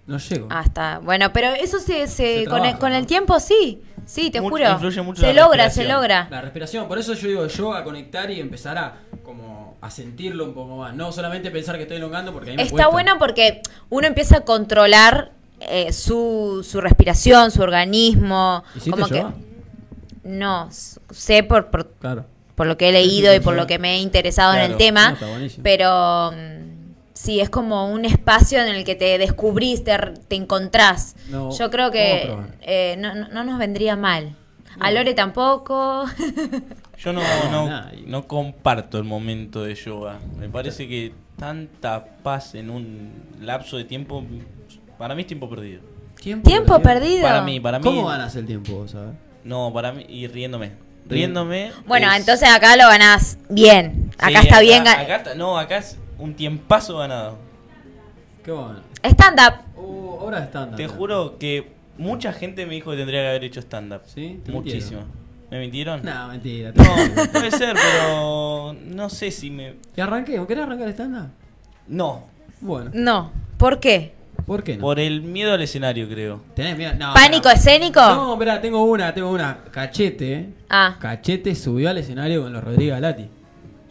[0.05, 0.47] No llego.
[0.51, 0.99] Ah, está.
[0.99, 3.81] Bueno, pero eso se, se, Se con, el, tiempo sí.
[4.05, 4.71] Sí, te Mucho- juro.
[4.73, 5.95] influye mucho se la logra, se respiración.
[6.01, 6.27] logra.
[6.29, 8.93] La respiración, por eso yo digo yoga, conectar y empezar a
[9.23, 10.93] como a sentirlo un poco más.
[10.93, 12.89] No solamente pensar que estoy elongando porque a mí me Está cuesta.
[12.91, 15.31] bueno porque uno empieza a controlar
[15.61, 18.63] eh, su, su respiración, su organismo.
[18.75, 19.33] ¿Hiciste como yoga?
[19.33, 19.49] que
[20.29, 20.69] no
[21.11, 22.25] sé por, por, Claro.
[22.55, 25.07] por lo que he leído y por lo que me he interesado en el tema,
[25.09, 25.63] No, está buenísimo.
[25.63, 29.95] pero mm, sí es como un espacio en el que te descubrís, te,
[30.35, 31.15] encontrás.
[31.29, 34.35] No, Yo creo que eh, no, no- no nos vendría mal.
[34.79, 36.05] A Lore tampoco.
[36.99, 38.03] Yo no, No, no, nadie.
[38.05, 40.19] no comparto el momento de yoga.
[40.37, 44.23] Me parece que tanta paz en un lapso de tiempo,
[44.99, 45.81] para mí es tiempo perdido.
[46.43, 47.23] Tiempo perdido.
[47.23, 47.83] Para mí, para mí.
[47.83, 49.15] ¿Cómo ganas el tiempo, vos sabés?
[49.43, 50.73] No, para mí, y riéndome.
[51.07, 51.71] Riéndome.
[51.87, 54.11] Bueno, es- entonces acá lo ganás bien.
[54.19, 54.83] Acá Sí, está bien.
[54.85, 57.37] ga- Acá está- no, acá es un tiempazo ganado.
[58.43, 58.81] Qué bueno.
[59.03, 59.79] Stand up.
[59.81, 60.75] Uh, hora de estándar.
[60.77, 64.01] Te juro que mucha gente me dijo que tendría que haber hecho stand-up.
[64.05, 64.39] ¿Sí?
[64.45, 65.01] ¿Te Muchísimo.
[65.49, 66.03] ¿Me mintieron?
[66.03, 66.71] No, mentira.
[66.75, 66.83] No,
[67.31, 69.75] puede ser, pero no sé si me.
[69.95, 70.45] ¿Que arranqué?
[70.47, 71.27] ¿Querés arrancar estándar?
[71.87, 72.25] No,
[72.61, 73.31] Bueno, No.
[73.57, 74.13] ¿Por qué?
[74.49, 74.81] ¿Por qué no?
[74.81, 76.41] por el miedo al escenario, creo.
[76.55, 76.91] ¿Tenés miedo?
[76.97, 78.01] No, ¿Pánico escénico?
[78.01, 79.59] No, espera, tengo una, tengo una.
[79.71, 80.49] Cachete.
[80.69, 80.97] Ah.
[80.99, 83.29] Cachete subió al escenario con los Rodríguez Galati.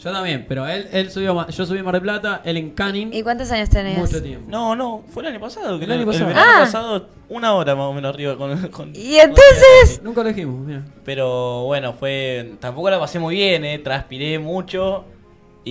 [0.01, 2.57] Yo también, pero él, él subió, a Ma- yo subí a Mar del Plata, él
[2.57, 3.11] en Canning.
[3.13, 3.99] ¿Y cuántos años tenés?
[3.99, 4.47] Mucho tiempo.
[4.49, 5.77] No, no, fue el año pasado.
[5.79, 6.27] Que El año pasado.
[6.29, 6.61] verano Ah.
[6.61, 8.69] pasado, una hora más o menos arriba con.
[8.69, 10.01] con- ¿Y entonces?
[10.05, 10.83] Nunca lo dijimos, mira.
[11.05, 12.53] Pero bueno, fue.
[12.61, 13.79] Tampoco la pasé muy bien, eh.
[13.81, 15.05] Transpiré mucho.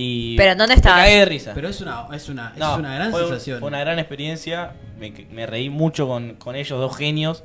[0.00, 0.36] Y.
[0.36, 1.02] ¿Pero en dónde me estabas?
[1.04, 1.52] cagué de risa.
[1.54, 3.58] Pero es una, es una, No, es una gran fue, sensación.
[3.58, 4.74] Fue una gran experiencia.
[4.98, 7.42] Me, me reí mucho con, con ellos, dos genios.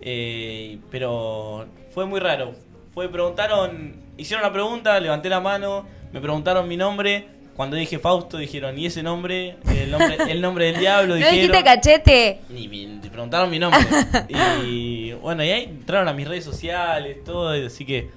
[0.00, 2.54] eh, pero fue muy raro.
[2.92, 7.28] Fue, preguntaron, hicieron la pregunta, levanté la mano, me preguntaron mi nombre.
[7.54, 9.56] Cuando dije Fausto, dijeron, ¿y ese nombre?
[9.66, 11.34] El nombre, el nombre del diablo, ¿No dijeron.
[11.36, 12.40] dijiste cachete?
[12.48, 13.80] Ni me preguntaron mi nombre.
[14.66, 18.10] y bueno, y ahí entraron a mis redes sociales, todo, así que.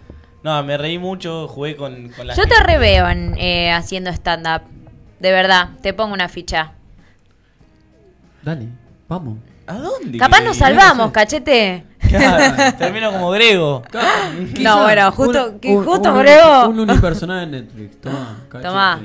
[0.46, 4.62] No, me reí mucho, jugué con, con la Yo te reveo en, eh, haciendo stand-up.
[5.20, 6.74] De verdad, te pongo una ficha.
[8.44, 8.68] Dale,
[9.08, 9.40] vamos.
[9.66, 10.20] ¿A dónde?
[10.20, 11.84] Capaz nos salvamos, cachete.
[11.98, 13.82] Claro, termino como Grego.
[14.60, 16.68] No, bueno, justo- justo, un, Grego.
[16.70, 18.00] Un unipersonal en Netflix.
[18.02, 18.68] Tomá, cachete.
[18.70, 19.00] Tomá.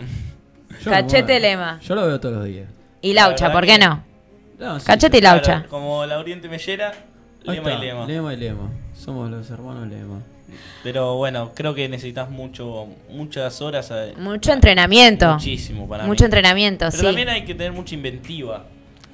[0.84, 1.40] Yo Cachete muero.
[1.40, 1.80] lema.
[1.80, 2.68] Yo lo veo todos los días.
[3.00, 4.04] Y La Laucha, ¿por qué que- no?
[4.58, 5.20] No, sí, Cachete y.
[5.22, 5.42] Laucha.
[5.54, 6.92] Claro, como la Oriente Mellera,
[7.44, 8.04] Lema y Lema.
[8.06, 8.70] Lema y Lema.
[8.92, 10.18] Somos los hermanos Lema.
[10.82, 13.90] Pero bueno, creo que necesitas mucho, muchas horas.
[13.90, 15.32] a- Mucho entrenamiento.
[15.34, 16.26] Muchísimo para Mucho mí.
[16.26, 17.04] entrenamiento, Pero sí.
[17.04, 18.64] también hay que tener mucha inventiva.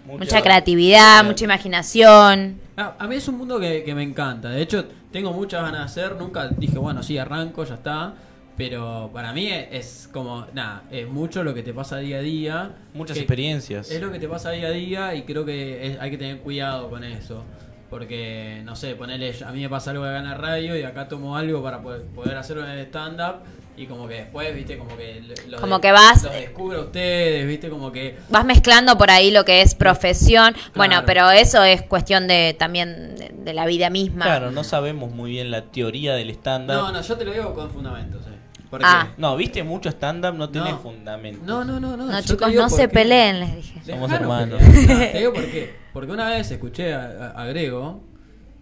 [0.07, 2.61] Mucha creatividad, mucha imaginación.
[2.76, 4.51] Ah, a mí es un mundo que, que me encanta.
[4.51, 6.16] De hecho, tengo muchas ganas de hacer.
[6.16, 8.14] Nunca dije, bueno, sí, arranco, ya está.
[8.57, 12.20] Pero para mí es, es como, nada, es mucho lo que te pasa día a
[12.20, 12.70] día.
[12.95, 13.91] Muchas experiencias.
[13.91, 16.39] Es lo que te pasa día a día y creo que es- hay que tener
[16.39, 17.43] cuidado con eso.
[17.91, 21.07] Porque, no sé, ponerle, a mí me pasa algo acá en la radio y acá
[21.09, 23.37] tomo algo para poder, poder hacerlo en el stand-up
[23.76, 27.47] y como que después, viste, como que los Como que vas- los descubro a ustedes,
[27.47, 30.57] viste, como que Vas mezclando por ahí lo que es profesión.
[30.74, 34.24] Bueno, pero eso es cuestión de también de, de la vida misma.
[34.24, 36.74] Claro, no sabemos muy bien la teoría del stand-up.
[36.74, 38.36] No, no, yo te lo digo con fundamentos, eh.
[38.85, 39.09] Ah.
[39.16, 40.79] No, viste mucho stand-up, no tenés No.
[40.79, 41.41] fundamento.
[41.45, 42.07] No, no, no, no.
[42.07, 42.89] No, chicos, no se qué.
[42.89, 43.81] peleen, les dije.
[43.87, 44.61] Somos Dejaros hermanos.
[45.12, 45.74] Te digo por qué.
[45.93, 48.03] Porque una vez escuché a, a- a Grego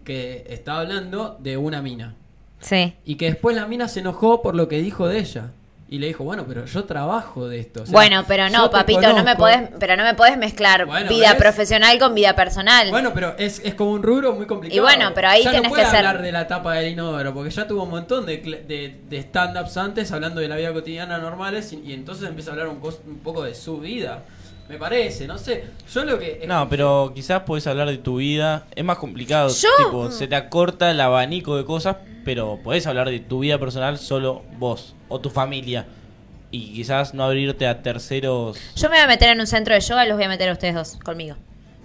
[0.03, 2.15] que estaba hablando de una mina.
[2.59, 2.93] Sí.
[3.05, 5.51] Y que después la mina se enojó por lo que dijo de ella.
[5.87, 7.83] Y le dijo, bueno, pero yo trabajo de esto.
[7.83, 11.07] o sea, bueno, pero no, papito, no me podés, pero no me podés mezclar Bueno,
[11.09, 11.39] vida ¿ves?
[11.39, 12.89] profesional con vida personal.
[12.89, 14.75] Bueno, pero es, es como un rubro muy complicado.
[14.75, 16.91] Y bueno, pero ahí ya tenés no puede que ser- hablar de la tapa del
[16.93, 20.73] inodoro, porque ya tuvo un montón de, de, de stand-ups antes hablando de la vida
[20.73, 24.23] cotidiana normales y, y entonces empieza a hablar un, cos- un poco de su vida.
[24.67, 25.65] Me parece, no sé.
[25.93, 26.45] Yo lo que...
[26.47, 28.65] No, pero quizás podés hablar de tu vida.
[28.75, 29.49] Es más complicado.
[29.49, 33.57] Yo- Tipo, se te acorta el abanico de cosas, pero podés hablar de tu vida
[33.59, 35.85] personal solo vos o tu familia.
[36.51, 38.57] Y quizás no abrirte a terceros.
[38.75, 40.49] Yo me voy a meter en un centro de yoga y los voy a meter
[40.49, 41.35] a ustedes dos conmigo.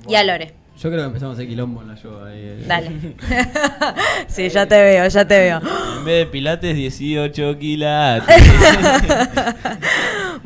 [0.08, 0.54] Y a Lore.
[0.82, 2.28] Yo creo que empezamos a hacer quilombo en la yoga.
[2.28, 2.64] ahí, eh.
[2.66, 2.90] Dale.
[4.28, 5.60] sí, ya te veo, ya te veo.
[5.98, 8.34] En vez de pilates, 18 quilates.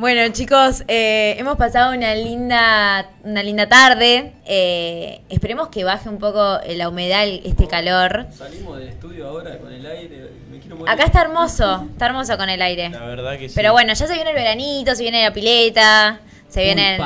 [0.04, 4.34] Bueno, chicos, eh, hemos pasado una linda, una linda tarde.
[4.44, 8.26] Eh, esperemos que baje un poco la humedad, este calor.
[8.30, 10.28] Salimos del estudio ahora con el aire.
[10.50, 10.92] Me quiero morir.
[10.92, 12.90] Acá está hermoso, está hermoso con el aire.
[12.90, 13.54] La verdad que sí.
[13.54, 17.02] Pero bueno, ya se viene el veranito, se viene la pileta, se Pool viene el-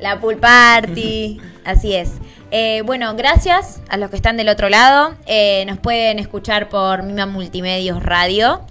[0.00, 2.14] la pool party, así es.
[2.50, 5.14] Eh, bueno, gracias a los que están del otro lado.
[5.26, 8.62] Eh, nos pueden escuchar por Mima Multimedios Radio.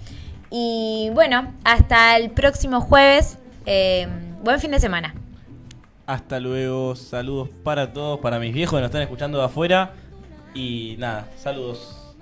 [0.50, 3.38] Y bueno, hasta el próximo jueves.
[3.66, 4.06] Eh,
[4.42, 5.14] buen fin de semana.
[6.06, 6.94] Hasta luego.
[6.96, 9.92] Saludos para todos, para mis viejos que nos están escuchando de afuera.
[10.54, 12.14] Y nada, saludos.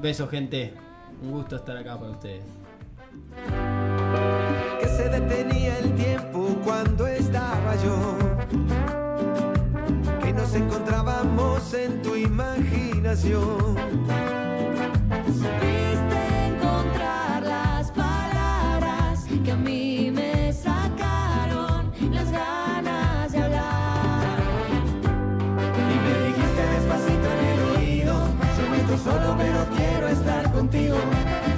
[0.00, 0.74] Besos, gente.
[1.22, 2.42] Un gusto estar acá para ustedes.
[4.80, 8.16] que se detenía el tiempo cuando estaba yo.
[10.22, 13.76] Que nos encontrábamos en tu imaginación.
[29.02, 30.96] Solo, pero quiero estar contigo.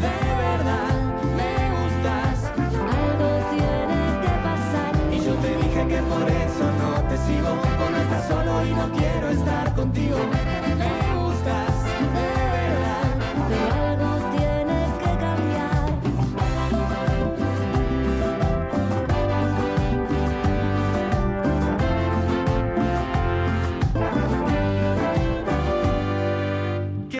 [0.04, 0.92] De verdad,
[1.36, 2.36] Me gustas,
[3.02, 4.92] algo tiene que pasar.
[5.12, 7.50] Y yo te dije que por eso no te sigo.
[7.90, 9.12] No estar solo y no quiero